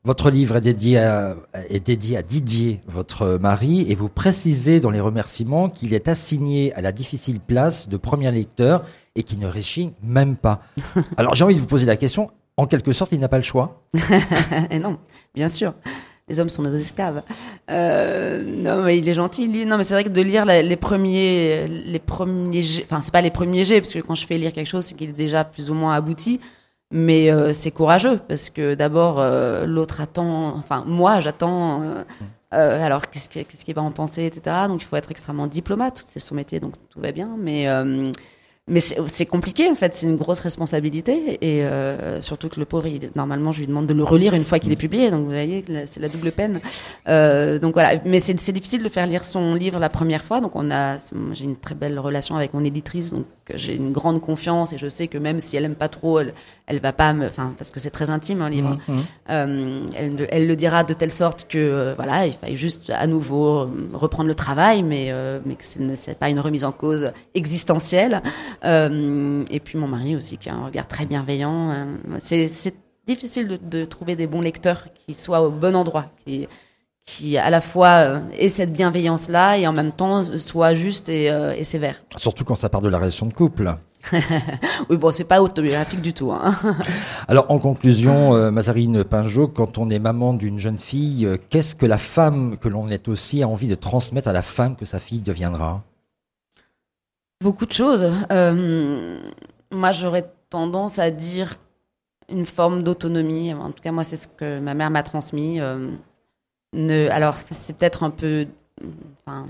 Votre 0.05 0.31
livre 0.31 0.57
est 0.57 0.61
dédié, 0.61 0.99
à, 0.99 1.37
est 1.69 1.85
dédié 1.85 2.17
à 2.17 2.23
Didier, 2.23 2.81
votre 2.87 3.39
mari, 3.39 3.91
et 3.91 3.97
vous 3.97 4.09
précisez 4.09 4.79
dans 4.79 4.91
les 4.91 5.01
remerciements 5.01 5.69
qu'il 5.69 5.95
est 5.95 6.07
assigné 6.07 6.73
à 6.75 6.81
la 6.81 6.93
difficile 6.93 7.41
place 7.41 7.89
de 7.89 7.97
premier 7.97 8.31
lecteur 8.31 8.85
et 9.17 9.25
qu'il 9.25 9.41
ne 9.41 9.49
réchigne 9.49 9.91
même 10.05 10.37
pas. 10.37 10.61
Alors 11.17 11.35
j'ai 11.35 11.43
envie 11.43 11.57
de 11.57 11.61
vous 11.61 11.67
poser 11.67 11.87
la 11.87 11.97
question, 11.97 12.31
en 12.57 12.67
quelque 12.67 12.93
sorte, 12.93 13.11
il 13.11 13.19
n'a 13.19 13.29
pas 13.29 13.39
le 13.39 13.43
choix 13.43 13.83
et 14.71 14.79
Non, 14.79 14.99
bien 15.35 15.49
sûr 15.49 15.75
les 16.29 16.41
hommes 16.41 16.49
sont 16.49 16.63
nos 16.63 16.75
esclaves. 16.75 17.23
Euh, 17.71 18.43
non, 18.45 18.83
mais 18.83 18.99
il 18.99 19.09
est 19.09 19.15
gentil. 19.15 19.45
Il. 19.45 19.69
Non, 19.69 19.77
mais 19.77 19.85
c'est 19.85 19.95
vrai 19.95 20.05
que 20.05 20.09
de 20.09 20.21
lire 20.21 20.45
les 20.45 20.77
premiers, 20.77 21.67
les 21.67 21.99
premiers, 21.99 22.65
enfin 22.83 23.01
c'est 23.01 23.13
pas 23.13 23.21
les 23.21 23.31
premiers 23.31 23.65
jets, 23.65 23.81
parce 23.81 23.93
que 23.93 24.01
quand 24.01 24.15
je 24.15 24.27
fais 24.27 24.39
lire 24.39 24.53
quelque 24.53 24.67
chose, 24.67 24.85
c'est 24.85 24.95
qu'il 24.95 25.11
est 25.11 25.13
déjà 25.13 25.45
plus 25.45 25.71
ou 25.71 25.75
moins 25.75 25.95
abouti. 25.95 26.41
Mais 26.93 27.33
euh, 27.33 27.53
c'est 27.53 27.73
courageux 27.73 28.21
parce 28.29 28.49
que 28.49 28.75
d'abord 28.75 29.19
euh, 29.19 29.67
l'autre 29.67 30.01
attend, 30.01 30.57
enfin 30.57 30.85
moi 30.87 31.21
j'attends. 31.21 31.83
Euh, 31.83 32.05
alors 32.53 33.11
qu'est-ce 33.11 33.29
qu'il 33.65 33.75
va 33.75 33.83
en 33.83 33.91
penser, 33.91 34.25
etc. 34.25 34.57
Donc 34.69 34.83
il 34.83 34.87
faut 34.87 34.97
être 34.97 35.11
extrêmement 35.11 35.49
diplomate. 35.49 36.03
C'est 36.05 36.21
son 36.21 36.37
métier, 36.37 36.61
donc 36.61 36.75
tout 36.91 37.01
va 37.01 37.11
bien. 37.11 37.35
Mais 37.39 37.67
mais 38.69 38.81
c'est 38.81 39.27
compliqué 39.27 39.69
en 39.69 39.75
fait, 39.75 39.95
c'est 39.95 40.07
une 40.09 40.17
grosse 40.17 40.41
responsabilité 40.41 41.39
et 41.41 41.65
euh, 41.65 42.21
surtout 42.21 42.49
que 42.49 42.59
le 42.59 42.67
pauvre, 42.67 42.89
il, 42.89 43.11
normalement, 43.15 43.53
je 43.53 43.61
lui 43.61 43.69
demande 43.69 43.87
de 43.87 43.95
le 43.95 44.03
relire 44.03 44.35
une 44.35 44.45
fois 44.45 44.59
qu'il 44.59 44.73
est 44.73 44.77
publié, 44.77 45.11
donc 45.11 45.21
vous 45.21 45.31
voyez, 45.31 45.65
c'est 45.87 46.01
la 46.01 46.09
double 46.09 46.33
peine. 46.33 46.61
Euh, 47.09 47.61
donc 47.61 47.75
voilà, 47.75 48.01
mais 48.05 48.19
c'est 48.19 48.35
difficile 48.53 48.83
de 48.83 48.89
faire 48.89 49.07
lire 49.07 49.25
son 49.25 49.55
livre 49.55 49.79
la 49.79 49.89
première 49.89 50.25
fois, 50.25 50.41
donc 50.41 50.57
on 50.57 50.71
a, 50.73 50.97
j'ai 51.33 51.45
une 51.45 51.57
très 51.57 51.77
belle 51.77 51.99
relation 52.01 52.37
avec 52.37 52.55
mon 52.55 52.65
éditrice, 52.65 53.13
donc 53.13 53.27
j'ai 53.55 53.77
une 53.77 53.93
grande 53.93 54.21
confiance 54.21 54.73
et 54.73 54.79
je 54.79 54.89
sais 54.89 55.09
que 55.09 55.19
même 55.19 55.41
si 55.41 55.57
elle 55.57 55.65
aime 55.65 55.75
pas 55.75 55.89
trop, 55.89 56.19
elle, 56.19 56.35
elle 56.67 56.81
va 56.81 56.93
pas 56.93 57.13
me, 57.13 57.27
enfin 57.27 57.55
parce 57.57 57.71
que 57.71 57.81
c'est 57.81 57.91
très 57.91 58.11
intime 58.11 58.43
un 58.43 58.51
livre, 58.51 58.79
mmh, 58.89 58.93
mmh. 58.93 59.01
Euh, 59.31 59.87
elle, 59.97 60.27
elle, 60.31 60.47
le 60.47 60.57
dira 60.57 60.85
de 60.85 60.95
telle 60.95 61.13
sorte 61.13 61.47
que 61.49 61.59
euh, 61.59 61.95
voilà, 61.95 62.27
il 62.27 62.33
faille 62.33 62.57
juste 62.57 62.91
à 62.91 63.07
nouveau 63.07 63.69
reprendre 63.93 64.29
le 64.29 64.35
travail, 64.35 64.83
mais 64.83 65.09
euh, 65.11 65.41
mais 65.45 65.55
que 65.55 65.65
c'est 65.65 66.19
pas 66.19 66.31
une 66.31 66.41
remise 66.41 66.65
en 66.65 66.73
cause 66.73 67.13
existentielle. 67.35 68.23
Euh, 68.65 69.45
et 69.51 69.61
puis 69.61 69.79
mon 69.79 69.89
mari 69.89 70.17
aussi 70.17 70.39
qui 70.39 70.49
a 70.49 70.55
un 70.55 70.67
regard 70.67 70.89
très 70.89 71.07
bienveillant. 71.07 71.71
Euh, 71.71 72.19
c'est 72.19 72.75
difficile 73.07 73.49
de, 73.49 73.57
de, 73.57 73.85
trouver 73.85 74.17
des 74.17 74.27
bons 74.27 74.41
lecteurs 74.41 74.87
qui 74.95 75.15
soient 75.15 75.43
au 75.43 75.51
bon 75.51 75.77
endroit, 75.77 76.07
qui, 76.25 76.49
qui 77.07 77.39
à 77.39 77.49
la 77.49 77.63
fois 77.63 77.89
euh, 77.89 78.21
aient 78.37 78.49
cette 78.49 78.73
bienveillance-là 78.73 79.57
et 79.57 79.67
en 79.67 79.73
même 79.73 79.93
temps 79.93 80.25
soient 80.39 80.75
justes 80.75 81.09
et, 81.09 81.27
et 81.27 81.65
sévères. 81.65 82.03
Surtout 82.17 82.45
quand 82.45 82.57
ça 82.57 82.69
part 82.69 82.83
de 82.83 82.89
la 82.89 82.99
relation 82.99 83.27
de 83.27 83.33
couple. 83.33 83.75
oui, 84.91 84.97
bon, 84.97 85.13
c'est 85.13 85.25
pas 85.25 85.41
autobiographique 85.41 86.03
du 86.03 86.13
tout. 86.13 86.31
Hein. 86.31 86.55
Alors, 87.29 87.51
en 87.51 87.59
conclusion, 87.59 88.53
Mazarine 88.53 89.03
Pinjot, 89.03 89.49
quand 89.49 89.79
on 89.79 89.91
est 89.91 89.99
maman 89.99 90.35
d'une 90.35 90.61
jeune 90.61 90.79
fille, 90.79 91.29
qu'est-ce 91.51 91.75
que 91.75 91.87
la 91.87 91.99
femme 91.99 92.57
que 92.57 92.69
l'on 92.69 92.87
est 92.89 93.09
aussi 93.09 93.43
a 93.43 93.49
envie 93.49 93.67
de 93.67 93.75
transmettre 93.75 94.29
à 94.29 94.33
la 94.33 94.43
femme 94.43 94.77
que 94.77 94.85
sa 94.85 95.01
fille 95.01 95.23
deviendra? 95.23 95.83
Beaucoup 97.43 97.67
de 97.67 97.73
choses. 97.73 98.11
Euh, 98.33 99.21
moi, 99.71 99.93
j'aurais 99.93 100.33
tendance 100.49 100.99
à 100.99 101.11
dire 101.11 101.57
une 102.31 102.47
forme 102.47 102.83
d'autonomie. 102.83 103.53
En 103.53 103.71
tout 103.73 103.83
cas, 103.83 103.93
moi, 103.93 104.05
c'est 104.05 104.17
ce 104.17 104.27
que 104.27 104.59
ma 104.59 104.75
mère 104.75 104.91
m'a 104.91 105.03
transmis. 105.03 105.61
Ne, 106.77 107.09
alors, 107.11 107.37
c'est 107.51 107.77
peut-être 107.77 108.03
un 108.03 108.11
peu, 108.11 108.47
enfin, 109.25 109.49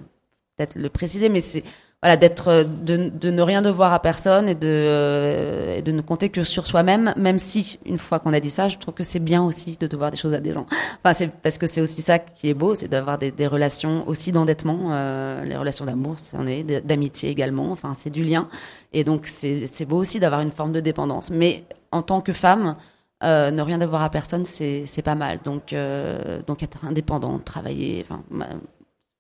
peut-être 0.57 0.77
le 0.77 0.89
préciser, 0.89 1.29
mais 1.29 1.41
c'est 1.41 1.65
voilà, 2.03 2.17
d'être, 2.17 2.65
de, 2.85 3.09
de, 3.09 3.31
ne 3.31 3.43
rien 3.43 3.63
devoir 3.63 3.93
à 3.93 4.01
personne 4.01 4.49
et 4.49 4.55
de, 4.55 4.61
euh, 4.67 5.81
de 5.81 5.93
ne 5.93 6.03
compter 6.03 6.29
que 6.29 6.45
sur 6.45 6.67
soi-même, 6.67 7.15
même 7.17 7.39
si, 7.39 7.81
une 7.87 7.99
fois 7.99 8.21
qu'on 8.21 8.35
a 8.35 8.39
dit 8.39 8.51
ça, 8.51 8.69
je 8.69 8.77
trouve 8.77 8.95
que 8.95 9.03
c'est 9.03 9.19
bien 9.19 9.43
aussi 9.43 9.77
de 9.79 9.87
devoir 9.87 10.11
des 10.11 10.17
choses 10.17 10.35
à 10.35 10.41
des 10.41 10.53
gens. 10.53 10.67
Enfin, 11.03 11.15
c'est 11.15 11.29
parce 11.29 11.57
que 11.57 11.67
c'est 11.67 11.81
aussi 11.81 12.03
ça 12.03 12.19
qui 12.19 12.51
est 12.51 12.55
beau, 12.55 12.75
c'est 12.75 12.89
d'avoir 12.89 13.19
des, 13.19 13.33
relations 13.47 14.07
aussi 14.07 14.31
d'endettement, 14.31 14.91
euh, 14.93 15.43
les 15.45 15.57
relations 15.57 15.87
d'amour, 15.87 16.19
c'en 16.19 16.47
est, 16.47 16.65
d'amitié 16.87 17.31
également, 17.31 17.73
enfin, 17.73 17.95
c'est 17.99 18.11
du 18.11 18.23
lien. 18.23 18.49
Et 18.93 19.03
donc, 19.03 19.27
c'est 19.27 19.85
beau 19.87 19.97
aussi 19.97 20.21
d'avoir 20.21 20.43
une 20.43 20.53
forme 20.53 20.73
de 20.73 20.81
dépendance. 20.81 21.31
Mais 21.31 21.65
en 21.93 22.03
tant 22.03 22.21
que 22.21 22.33
femme, 22.33 22.77
euh, 23.25 23.51
ne 23.51 23.63
rien 23.63 23.79
devoir 23.79 24.03
à 24.03 24.11
personne, 24.11 24.45
c'est, 24.45 25.03
pas 25.05 25.15
mal. 25.15 25.41
Donc, 25.45 25.73
euh, 25.73 26.43
donc 26.47 26.63
être 26.63 26.85
indépendante, 26.85 27.45
travailler, 27.45 28.05
enfin, 28.05 28.23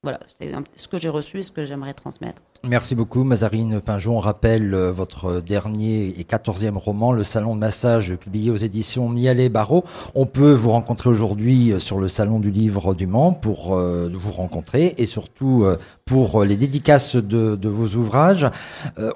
voilà, 0.07 0.21
c'est 0.39 0.53
ce 0.77 0.87
que 0.87 0.99
j'ai 0.99 1.09
reçu 1.09 1.41
et 1.41 1.43
ce 1.43 1.51
que 1.51 1.65
j'aimerais 1.65 1.93
transmettre. 1.93 2.41
Merci 2.63 2.95
beaucoup, 2.95 3.25
Mazarine 3.25 3.81
Pinjon. 3.81 4.17
On 4.17 4.21
rappelle 4.21 4.73
euh, 4.73 4.93
votre 4.93 5.41
dernier 5.41 6.15
et 6.17 6.23
quatorzième 6.23 6.77
roman, 6.77 7.11
Le 7.11 7.25
Salon 7.25 7.57
de 7.57 7.61
Massage, 7.61 8.15
publié 8.15 8.53
aux 8.53 8.57
éditions 8.57 9.09
Mialet 9.09 9.49
Barreau. 9.49 9.83
On 10.15 10.25
peut 10.25 10.53
vous 10.53 10.71
rencontrer 10.71 11.11
aujourd'hui 11.11 11.73
euh, 11.73 11.81
sur 11.81 11.99
le 11.99 12.07
Salon 12.07 12.39
du 12.39 12.53
Livre 12.53 12.95
du 12.95 13.09
Mans 13.09 13.33
pour 13.33 13.75
euh, 13.75 14.09
vous 14.15 14.31
rencontrer 14.31 14.95
et 14.97 15.07
surtout 15.07 15.67
pour 16.05 16.45
les 16.45 16.55
dédicaces 16.55 17.17
de, 17.17 17.57
de 17.57 17.69
vos 17.69 17.97
ouvrages. 17.97 18.47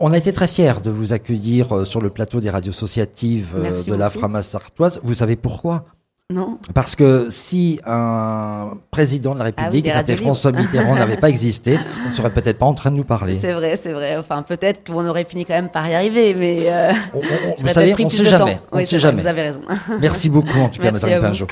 on 0.00 0.12
a 0.12 0.18
été 0.18 0.32
très 0.32 0.48
fiers 0.48 0.82
de 0.82 0.90
vous 0.90 1.12
accueillir 1.12 1.86
sur 1.86 2.00
le 2.00 2.10
plateau 2.10 2.40
des 2.40 2.50
radios 2.50 2.72
associatives 2.72 3.54
de 3.86 3.94
la 3.94 4.10
Framas 4.10 4.42
sartoise. 4.42 5.00
Vous 5.04 5.14
savez 5.14 5.36
pourquoi? 5.36 5.84
Non. 6.30 6.58
Parce 6.74 6.94
que 6.94 7.28
si 7.28 7.80
un 7.84 8.78
président 8.90 9.34
de 9.34 9.38
la 9.40 9.44
ah 9.44 9.46
République 9.46 9.84
qui 9.84 9.90
s'appelait 9.90 10.16
François 10.16 10.52
Mitterrand 10.52 10.94
n'avait 10.94 11.16
pas 11.16 11.28
existé, 11.28 11.76
on 12.06 12.10
ne 12.10 12.14
serait 12.14 12.30
peut-être 12.30 12.58
pas 12.58 12.66
en 12.66 12.74
train 12.74 12.92
de 12.92 12.96
nous 12.96 13.04
parler. 13.04 13.36
C'est 13.38 13.52
vrai, 13.52 13.74
c'est 13.76 13.92
vrai. 13.92 14.16
Enfin, 14.16 14.42
peut-être 14.42 14.86
qu'on 14.86 15.06
aurait 15.06 15.24
fini 15.24 15.44
quand 15.44 15.54
même 15.54 15.68
par 15.68 15.88
y 15.88 15.94
arriver, 15.94 16.34
mais 16.34 16.60
euh, 16.66 16.92
on, 17.14 17.18
on, 17.18 17.54
vous 17.58 17.66
savez, 17.68 17.94
on 17.98 18.04
ne 18.04 18.08
sait 18.08 18.24
jamais. 18.24 18.60
On 18.70 18.78
oui, 18.78 18.86
sait 18.86 19.00
jamais. 19.00 19.22
Vous 19.22 19.28
avez 19.28 19.42
raison. 19.42 19.60
Merci 20.00 20.30
beaucoup 20.30 20.60
en 20.60 20.68
tout 20.68 20.80
cas, 20.80 20.92
Madame 20.92 21.20
Pinjot. 21.20 21.46